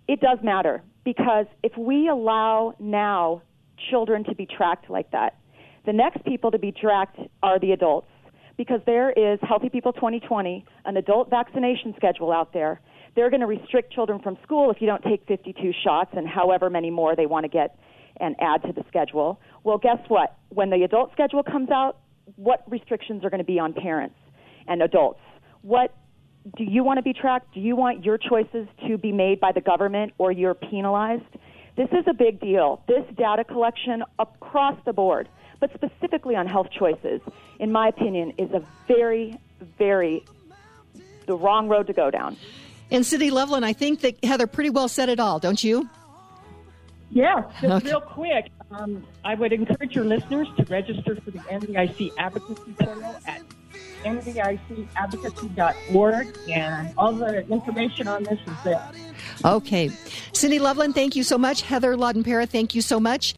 It 0.06 0.20
does 0.20 0.38
matter 0.44 0.80
because 1.04 1.46
if 1.64 1.76
we 1.76 2.08
allow 2.08 2.76
now 2.78 3.42
children 3.90 4.22
to 4.24 4.34
be 4.36 4.46
tracked 4.46 4.88
like 4.88 5.10
that, 5.10 5.38
the 5.86 5.92
next 5.92 6.24
people 6.24 6.52
to 6.52 6.58
be 6.58 6.70
tracked 6.70 7.18
are 7.42 7.58
the 7.58 7.72
adults 7.72 8.06
because 8.56 8.80
there 8.86 9.10
is 9.10 9.40
Healthy 9.42 9.70
People 9.70 9.92
2020, 9.94 10.64
an 10.84 10.96
adult 10.96 11.30
vaccination 11.30 11.94
schedule 11.96 12.30
out 12.30 12.52
there. 12.52 12.80
They're 13.16 13.30
going 13.30 13.40
to 13.40 13.46
restrict 13.46 13.92
children 13.92 14.20
from 14.20 14.38
school 14.44 14.70
if 14.70 14.76
you 14.80 14.86
don't 14.86 15.02
take 15.02 15.26
52 15.26 15.72
shots 15.82 16.10
and 16.16 16.28
however 16.28 16.70
many 16.70 16.90
more 16.90 17.16
they 17.16 17.26
want 17.26 17.42
to 17.42 17.48
get 17.48 17.76
and 18.18 18.36
add 18.40 18.62
to 18.62 18.72
the 18.72 18.84
schedule. 18.88 19.40
Well, 19.64 19.78
guess 19.78 19.98
what? 20.08 20.36
When 20.48 20.70
the 20.70 20.82
adult 20.82 21.12
schedule 21.12 21.42
comes 21.42 21.70
out, 21.70 21.98
what 22.36 22.62
restrictions 22.70 23.24
are 23.24 23.30
going 23.30 23.38
to 23.38 23.44
be 23.44 23.58
on 23.58 23.72
parents 23.72 24.16
and 24.66 24.82
adults? 24.82 25.20
What 25.62 25.94
do 26.56 26.64
you 26.64 26.82
want 26.82 26.98
to 26.98 27.02
be 27.02 27.12
tracked? 27.12 27.54
Do 27.54 27.60
you 27.60 27.76
want 27.76 28.04
your 28.04 28.18
choices 28.18 28.66
to 28.88 28.98
be 28.98 29.12
made 29.12 29.40
by 29.40 29.52
the 29.52 29.60
government 29.60 30.12
or 30.18 30.32
you're 30.32 30.54
penalized? 30.54 31.24
This 31.76 31.88
is 31.92 32.04
a 32.08 32.14
big 32.14 32.40
deal. 32.40 32.82
This 32.88 33.04
data 33.16 33.44
collection 33.44 34.02
across 34.18 34.76
the 34.84 34.92
board, 34.92 35.28
but 35.60 35.70
specifically 35.74 36.34
on 36.34 36.46
health 36.46 36.68
choices, 36.76 37.20
in 37.58 37.72
my 37.72 37.88
opinion, 37.88 38.32
is 38.38 38.50
a 38.50 38.62
very, 38.88 39.38
very 39.78 40.24
the 41.26 41.36
wrong 41.36 41.68
road 41.68 41.86
to 41.86 41.92
go 41.92 42.10
down. 42.10 42.36
And 42.90 43.06
Cindy 43.06 43.30
Loveland, 43.30 43.64
I 43.64 43.72
think 43.72 44.00
that 44.00 44.22
Heather 44.24 44.46
pretty 44.46 44.70
well 44.70 44.88
said 44.88 45.08
it 45.08 45.20
all, 45.20 45.38
don't 45.38 45.62
you? 45.62 45.88
Yeah, 47.10 47.44
just 47.60 47.72
okay. 47.72 47.86
real 47.88 48.00
quick. 48.00 48.50
Um, 48.74 49.06
I 49.24 49.34
would 49.34 49.52
encourage 49.52 49.94
your 49.94 50.04
listeners 50.04 50.48
to 50.56 50.64
register 50.64 51.16
for 51.16 51.30
the 51.30 51.38
NVIC 51.38 52.12
Advocacy 52.18 52.74
Portal 52.78 53.16
at 53.26 53.42
nvicadvocacy.org, 54.04 56.38
and 56.48 56.92
all 56.98 57.12
the 57.12 57.46
information 57.48 58.08
on 58.08 58.24
this 58.24 58.40
is 58.46 58.56
there. 58.64 58.90
Okay. 59.44 59.90
Cindy 60.32 60.58
Loveland, 60.58 60.94
thank 60.94 61.14
you 61.14 61.22
so 61.22 61.38
much. 61.38 61.62
Heather 61.62 61.96
Lahdenpera, 61.96 62.48
thank 62.48 62.74
you 62.74 62.82
so 62.82 62.98
much. 62.98 63.30